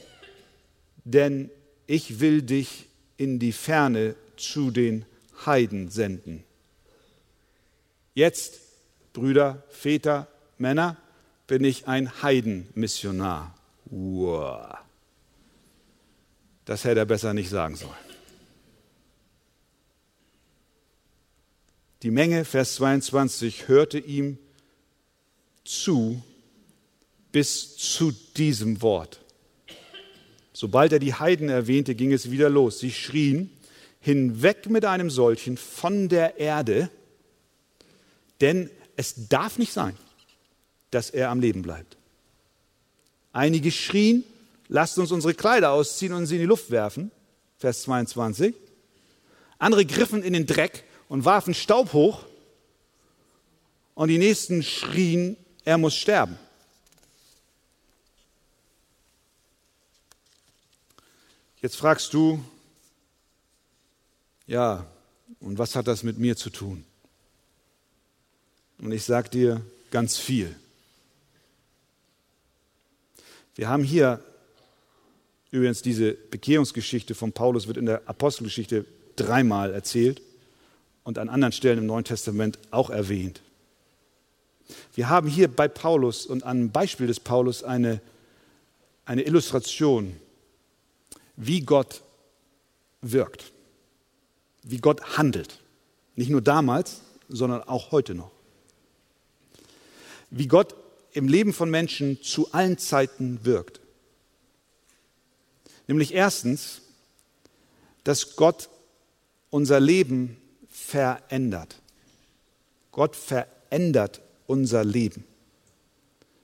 denn 1.04 1.50
ich 1.88 2.20
will 2.20 2.42
dich 2.42 2.88
in 3.18 3.40
die 3.40 3.52
Ferne 3.52 4.16
zu 4.38 4.72
den 4.72 5.06
Heiden 5.46 5.90
senden. 5.90 6.44
Jetzt, 8.14 8.60
Brüder, 9.14 9.64
Väter, 9.70 10.28
Männer, 10.58 10.98
bin 11.48 11.64
ich 11.64 11.88
ein 11.88 12.22
Heidenmissionar. 12.22 13.56
Wow. 13.86 14.78
Das 16.66 16.84
hätte 16.84 17.00
er 17.00 17.06
besser 17.06 17.34
nicht 17.34 17.50
sagen 17.50 17.76
sollen. 17.76 18.09
Die 22.02 22.12
Menge, 22.12 22.46
Vers 22.46 22.76
22, 22.76 23.68
hörte 23.68 24.00
ihm 24.00 24.38
zu 25.66 26.22
bis 27.32 27.76
zu 27.76 28.14
diesem 28.38 28.82
Wort. 28.82 29.20
Sobald 30.54 30.94
er 30.94 31.00
die 31.00 31.14
Heiden 31.14 31.50
erwähnte, 31.50 31.96
ging 31.96 32.14
es 32.14 32.32
wieder 32.32 32.50
los. 32.50 32.80
Sie 32.80 32.92
schrien, 32.92 33.50
hinweg 34.00 34.70
mit 34.70 34.86
einem 34.86 35.10
solchen 35.10 35.58
von 35.58 36.10
der 36.10 36.38
Erde, 36.38 36.90
denn 38.40 38.70
es 38.96 39.28
darf 39.28 39.58
nicht 39.58 39.74
sein, 39.74 39.96
dass 40.92 41.10
er 41.10 41.30
am 41.30 41.42
Leben 41.42 41.62
bleibt. 41.62 41.98
Einige 43.34 43.72
schrien, 43.72 44.24
lasst 44.70 44.98
uns 44.98 45.12
unsere 45.12 45.34
Kleider 45.34 45.72
ausziehen 45.72 46.14
und 46.14 46.26
sie 46.26 46.36
in 46.36 46.42
die 46.42 46.48
Luft 46.48 46.72
werfen. 46.72 47.12
Vers 47.58 47.84
22. 47.84 48.56
Andere 49.60 49.86
griffen 49.86 50.24
in 50.24 50.34
den 50.34 50.46
Dreck 50.46 50.86
und 51.10 51.26
warfen 51.26 51.54
Staub 51.54 51.92
hoch. 51.92 52.24
und 53.96 54.08
die 54.08 54.18
nächsten 54.18 54.64
schrien, 54.64 55.36
er 55.66 55.78
muss 55.78 55.94
sterben. 55.94 56.40
Jetzt 61.62 61.76
fragst 61.76 62.14
du, 62.14 62.42
ja, 64.48 64.86
und 65.42 65.58
was 65.58 65.76
hat 65.76 65.88
das 65.88 66.04
mit 66.04 66.18
mir 66.18 66.38
zu 66.38 66.50
tun? 66.50 66.86
Und 68.78 68.94
ich 68.94 69.04
sage 69.04 69.30
dir 69.30 69.62
ganz 69.92 70.18
viel. 70.18 70.56
Wir 73.56 73.68
haben 73.68 73.84
hier 73.84 74.24
übrigens 75.52 75.82
diese 75.82 76.14
Bekehrungsgeschichte 76.14 77.16
von 77.16 77.34
Paulus 77.34 77.68
wird 77.68 77.76
in 77.76 77.86
der 77.86 78.08
Apostelgeschichte 78.08 78.86
dreimal 79.18 79.74
erzählt 79.74 80.22
und 81.10 81.18
an 81.18 81.28
anderen 81.28 81.54
Stellen 81.54 81.80
im 81.80 81.88
Neuen 81.88 82.04
Testament 82.04 82.60
auch 82.70 82.92
erwähnt. 82.92 83.42
Wir 84.94 85.10
haben 85.10 85.28
hier 85.28 85.48
bei 85.48 85.68
Paulus 85.68 86.28
und 86.28 86.44
am 86.44 86.70
Beispiel 86.70 87.08
des 87.08 87.20
Paulus 87.20 87.64
eine, 87.64 88.00
eine 89.06 89.24
Illustration, 89.24 90.16
wie 91.36 91.62
Gott 91.62 92.04
wirkt, 93.02 93.52
wie 94.62 94.78
Gott 94.78 95.18
handelt. 95.18 95.58
Nicht 96.16 96.30
nur 96.30 96.44
damals, 96.44 97.02
sondern 97.28 97.64
auch 97.64 97.92
heute 97.92 98.14
noch. 98.14 98.30
Wie 100.30 100.48
Gott 100.48 100.76
im 101.14 101.28
Leben 101.28 101.54
von 101.54 101.72
Menschen 101.72 102.22
zu 102.22 102.52
allen 102.52 102.78
Zeiten 102.78 103.40
wirkt. 103.46 103.80
Nämlich 105.88 106.14
erstens, 106.14 106.84
dass 108.04 108.36
Gott 108.36 108.70
unser 109.50 109.80
Leben 109.80 110.39
verändert. 110.90 111.76
Gott 112.92 113.16
verändert 113.16 114.22
unser 114.48 114.84
Leben. 114.84 115.24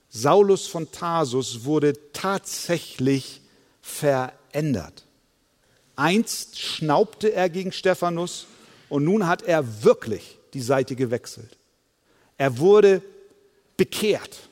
Saulus 0.08 0.66
von 0.66 0.90
Tarsus 0.90 1.64
wurde 1.64 1.94
tatsächlich 2.12 3.42
verändert. 3.82 5.04
Einst 5.96 6.58
schnaubte 6.58 7.32
er 7.32 7.50
gegen 7.50 7.72
Stephanus 7.72 8.46
und 8.88 9.04
nun 9.04 9.26
hat 9.26 9.42
er 9.42 9.82
wirklich 9.82 10.38
die 10.54 10.60
Seite 10.60 10.94
gewechselt. 10.94 11.58
Er 12.38 12.58
wurde 12.58 13.02
bekehrt. 13.76 14.48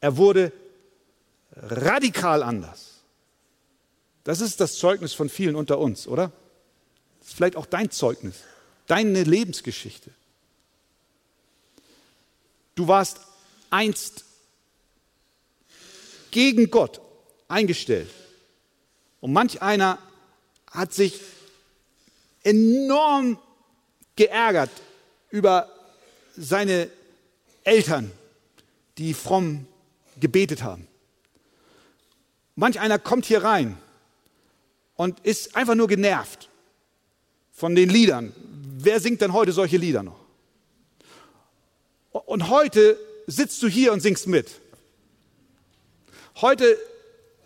Er 0.00 0.16
wurde 0.16 0.52
radikal 1.54 2.42
anders. 2.42 3.00
Das 4.24 4.40
ist 4.40 4.60
das 4.60 4.76
Zeugnis 4.76 5.14
von 5.14 5.28
vielen 5.28 5.56
unter 5.56 5.78
uns, 5.78 6.06
oder? 6.06 6.30
Das 7.18 7.28
ist 7.28 7.36
vielleicht 7.36 7.56
auch 7.56 7.66
dein 7.66 7.90
Zeugnis, 7.90 8.36
deine 8.90 9.22
Lebensgeschichte. 9.22 10.10
Du 12.74 12.88
warst 12.88 13.20
einst 13.70 14.24
gegen 16.30 16.70
Gott 16.70 17.00
eingestellt. 17.48 18.10
Und 19.20 19.32
manch 19.32 19.62
einer 19.62 19.98
hat 20.70 20.92
sich 20.92 21.20
enorm 22.42 23.38
geärgert 24.16 24.70
über 25.30 25.68
seine 26.36 26.90
Eltern, 27.62 28.10
die 28.98 29.14
fromm 29.14 29.66
gebetet 30.18 30.62
haben. 30.62 30.86
Manch 32.56 32.80
einer 32.80 32.98
kommt 32.98 33.24
hier 33.26 33.44
rein 33.44 33.76
und 34.96 35.20
ist 35.20 35.54
einfach 35.54 35.74
nur 35.74 35.86
genervt 35.86 36.48
von 37.52 37.74
den 37.74 37.88
Liedern. 37.88 38.32
Wer 38.82 38.98
singt 39.00 39.20
denn 39.20 39.32
heute 39.32 39.52
solche 39.52 39.76
Lieder 39.76 40.02
noch? 40.02 40.20
Und 42.12 42.48
heute 42.48 42.96
sitzt 43.26 43.62
du 43.62 43.68
hier 43.68 43.92
und 43.92 44.00
singst 44.00 44.26
mit. 44.26 44.50
Heute 46.40 46.78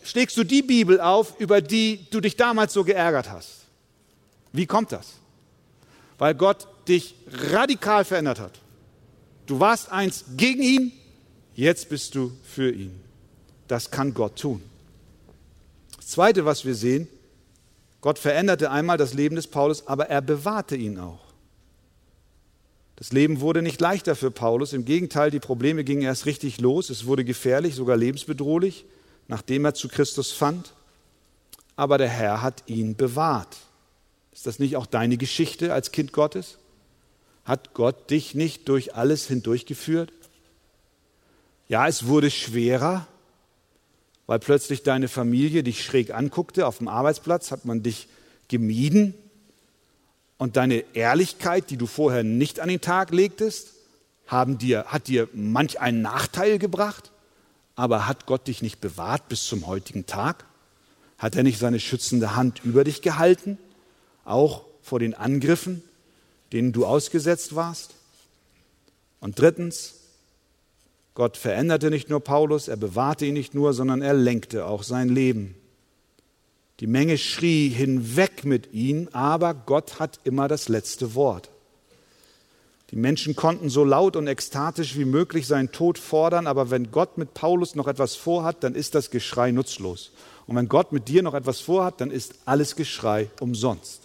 schlägst 0.05 0.37
du 0.37 0.45
die 0.45 0.62
Bibel 0.62 1.01
auf, 1.01 1.39
über 1.41 1.61
die 1.61 2.07
du 2.11 2.20
dich 2.20 2.37
damals 2.37 2.72
so 2.72 2.85
geärgert 2.85 3.30
hast. 3.30 3.62
Wie 4.53 4.66
kommt 4.66 4.93
das? 4.93 5.14
Weil 6.18 6.35
Gott 6.35 6.68
dich 6.87 7.16
radikal 7.32 8.05
verändert 8.05 8.39
hat. 8.39 8.61
Du 9.47 9.59
warst 9.59 9.91
einst 9.91 10.24
gegen 10.37 10.62
ihn, 10.62 10.93
jetzt 11.55 11.89
bist 11.89 12.14
du 12.14 12.32
für 12.45 12.70
ihn. 12.70 13.01
Das 13.66 13.91
kann 13.91 14.14
Gott 14.14 14.39
tun. 14.39 14.62
Das 15.97 16.09
Zweite, 16.09 16.45
was 16.45 16.64
wir 16.64 16.74
sehen, 16.74 17.09
Gott 18.01 18.18
veränderte 18.18 18.70
einmal 18.70 18.99
das 18.99 19.14
Leben 19.14 19.35
des 19.35 19.49
Paulus, 19.49 19.87
aber 19.87 20.09
er 20.09 20.20
bewahrte 20.20 20.76
ihn 20.76 20.99
auch. 20.99 21.24
Das 22.97 23.13
Leben 23.13 23.41
wurde 23.41 23.63
nicht 23.63 23.81
leichter 23.81 24.15
für 24.15 24.31
Paulus. 24.31 24.73
Im 24.73 24.85
Gegenteil, 24.85 25.31
die 25.31 25.41
Probleme 25.41 25.85
gingen 25.85 26.03
erst 26.03 26.27
richtig 26.27 26.61
los. 26.61 26.91
Es 26.91 27.07
wurde 27.07 27.25
gefährlich, 27.25 27.75
sogar 27.75 27.97
lebensbedrohlich, 27.97 28.85
nachdem 29.27 29.65
er 29.65 29.75
zu 29.75 29.89
Christus 29.89 30.31
fand. 30.31 30.73
Aber 31.77 31.99
der 31.99 32.09
Herr 32.09 32.41
hat 32.41 32.63
ihn 32.67 32.95
bewahrt. 32.95 33.57
Ist 34.33 34.47
das 34.47 34.59
nicht 34.59 34.77
auch 34.77 34.87
deine 34.87 35.17
Geschichte 35.17 35.73
als 35.73 35.91
Kind 35.91 36.13
Gottes? 36.13 36.59
Hat 37.45 37.75
Gott 37.75 38.11
dich 38.11 38.35
nicht 38.35 38.69
durch 38.69 38.95
alles 38.95 39.27
hindurchgeführt? 39.27 40.13
Ja, 41.69 41.89
es 41.89 42.07
wurde 42.07 42.31
schwerer, 42.31 43.09
weil 44.27 44.39
plötzlich 44.39 44.83
deine 44.83 45.09
Familie 45.09 45.65
dich 45.65 45.85
schräg 45.85 46.15
anguckte. 46.15 46.67
Auf 46.67 46.79
dem 46.79 46.89
Arbeitsplatz 46.89 47.51
hat 47.51 47.65
man 47.65 47.83
dich 47.83 48.09
gemieden 48.49 49.15
und 50.39 50.57
deine 50.57 50.85
Ehrlichkeit, 50.95 51.70
die 51.70 51.76
du 51.76 51.87
vorher 51.87 52.24
nicht 52.24 52.61
an 52.61 52.68
den 52.68 52.80
Tag 52.80 53.12
legtest, 53.12 53.74
haben 54.26 54.59
dir, 54.59 54.85
hat 54.87 55.09
dir 55.09 55.28
manch 55.32 55.80
einen 55.80 56.03
Nachteil 56.03 56.59
gebracht, 56.59 57.12
aber 57.76 58.07
hat 58.07 58.26
Gott 58.26 58.47
dich 58.47 58.62
nicht 58.62 58.80
bewahrt 58.80 59.28
bis 59.28 59.45
zum 59.45 59.66
heutigen 59.66 60.07
Tag? 60.07 60.45
Hat 61.18 61.37
er 61.37 61.43
nicht 61.43 61.59
seine 61.59 61.80
schützende 61.80 62.37
Hand 62.37 62.64
über 62.64 62.85
dich 62.85 63.03
gehalten, 63.03 63.59
auch 64.24 64.64
vor 64.82 64.99
den 64.99 65.14
Angriffen, 65.14 65.82
denen 66.53 66.72
du 66.72 66.87
ausgesetzt 66.87 67.55
warst? 67.55 67.95
Und 69.20 69.39
drittens, 69.39 69.95
Gott 71.14 71.37
veränderte 71.37 71.91
nicht 71.91 72.11
nur 72.11 72.20
Paulus, 72.20 72.68
er 72.68 72.76
bewahrte 72.76 73.24
ihn 73.26 73.35
nicht 73.35 73.55
nur, 73.55 73.72
sondern 73.72 74.03
er 74.03 74.14
lenkte 74.14 74.66
auch 74.66 74.82
sein 74.82 75.09
Leben. 75.09 75.55
Die 76.81 76.87
Menge 76.87 77.18
schrie 77.18 77.68
hinweg 77.68 78.45
mit 78.45 78.72
ihm, 78.72 79.09
aber 79.12 79.55
Gott 79.55 80.01
hat 80.01 80.20
immer 80.25 80.49
das 80.49 80.68
letzte 80.68 81.14
Wort. 81.14 81.51
Die 82.91 82.97
Menschen 82.97 83.35
konnten 83.35 83.70
so 83.70 83.85
laut 83.85 84.16
und 84.16 84.27
ekstatisch 84.27 84.97
wie 84.97 85.05
möglich 85.05 85.47
seinen 85.47 85.72
Tod 85.72 85.99
fordern, 85.99 86.47
aber 86.47 86.70
wenn 86.70 86.91
Gott 86.91 87.16
mit 87.16 87.35
Paulus 87.35 87.75
noch 87.75 87.89
etwas 87.89 88.14
vorhat, 88.14 88.62
dann 88.62 88.75
ist 88.75 88.95
das 88.95 89.11
Geschrei 89.11 89.51
nutzlos. 89.51 90.12
Und 90.47 90.57
wenn 90.57 90.68
Gott 90.68 90.93
mit 90.93 91.09
dir 91.09 91.22
noch 91.22 91.35
etwas 91.35 91.61
vorhat, 91.61 92.01
dann 92.01 92.11
ist 92.11 92.35
alles 92.45 92.77
Geschrei 92.77 93.31
umsonst. 93.41 94.03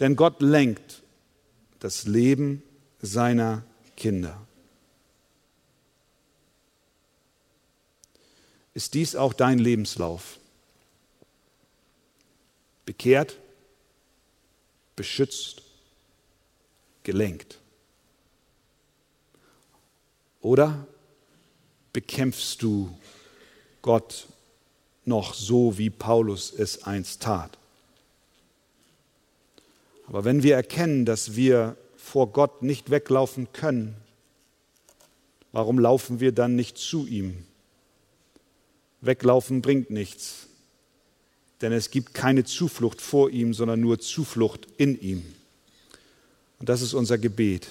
Denn 0.00 0.16
Gott 0.16 0.40
lenkt 0.40 1.02
das 1.80 2.06
Leben 2.06 2.62
seiner 3.02 3.64
Kinder. 3.96 4.40
Ist 8.72 8.94
dies 8.94 9.14
auch 9.14 9.32
dein 9.32 9.58
Lebenslauf? 9.58 10.38
Bekehrt, 12.84 13.38
beschützt, 14.96 15.62
gelenkt? 17.02 17.58
Oder 20.40 20.86
bekämpfst 21.92 22.62
du 22.62 22.96
Gott 23.82 24.26
noch 25.04 25.34
so, 25.34 25.78
wie 25.78 25.90
Paulus 25.90 26.52
es 26.52 26.84
einst 26.84 27.22
tat? 27.22 27.58
Aber 30.06 30.24
wenn 30.24 30.42
wir 30.42 30.54
erkennen, 30.54 31.06
dass 31.06 31.34
wir 31.34 31.76
vor 31.96 32.32
Gott 32.32 32.62
nicht 32.62 32.90
weglaufen 32.90 33.52
können, 33.52 33.96
warum 35.52 35.78
laufen 35.78 36.20
wir 36.20 36.32
dann 36.32 36.56
nicht 36.56 36.76
zu 36.76 37.06
ihm? 37.06 37.46
Weglaufen 39.00 39.62
bringt 39.62 39.90
nichts 39.90 40.48
denn 41.60 41.72
es 41.72 41.90
gibt 41.90 42.14
keine 42.14 42.44
Zuflucht 42.44 43.00
vor 43.00 43.30
ihm, 43.30 43.54
sondern 43.54 43.80
nur 43.80 43.98
Zuflucht 43.98 44.66
in 44.76 45.00
ihm. 45.00 45.24
Und 46.58 46.68
das 46.68 46.82
ist 46.82 46.94
unser 46.94 47.18
Gebet, 47.18 47.68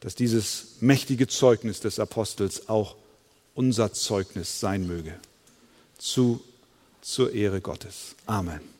dass 0.00 0.14
dieses 0.14 0.76
mächtige 0.80 1.26
Zeugnis 1.26 1.80
des 1.80 1.98
Apostels 1.98 2.68
auch 2.68 2.96
unser 3.54 3.92
Zeugnis 3.92 4.60
sein 4.60 4.86
möge. 4.86 5.14
Zu, 5.98 6.42
zur 7.00 7.32
Ehre 7.32 7.60
Gottes. 7.60 8.14
Amen. 8.26 8.73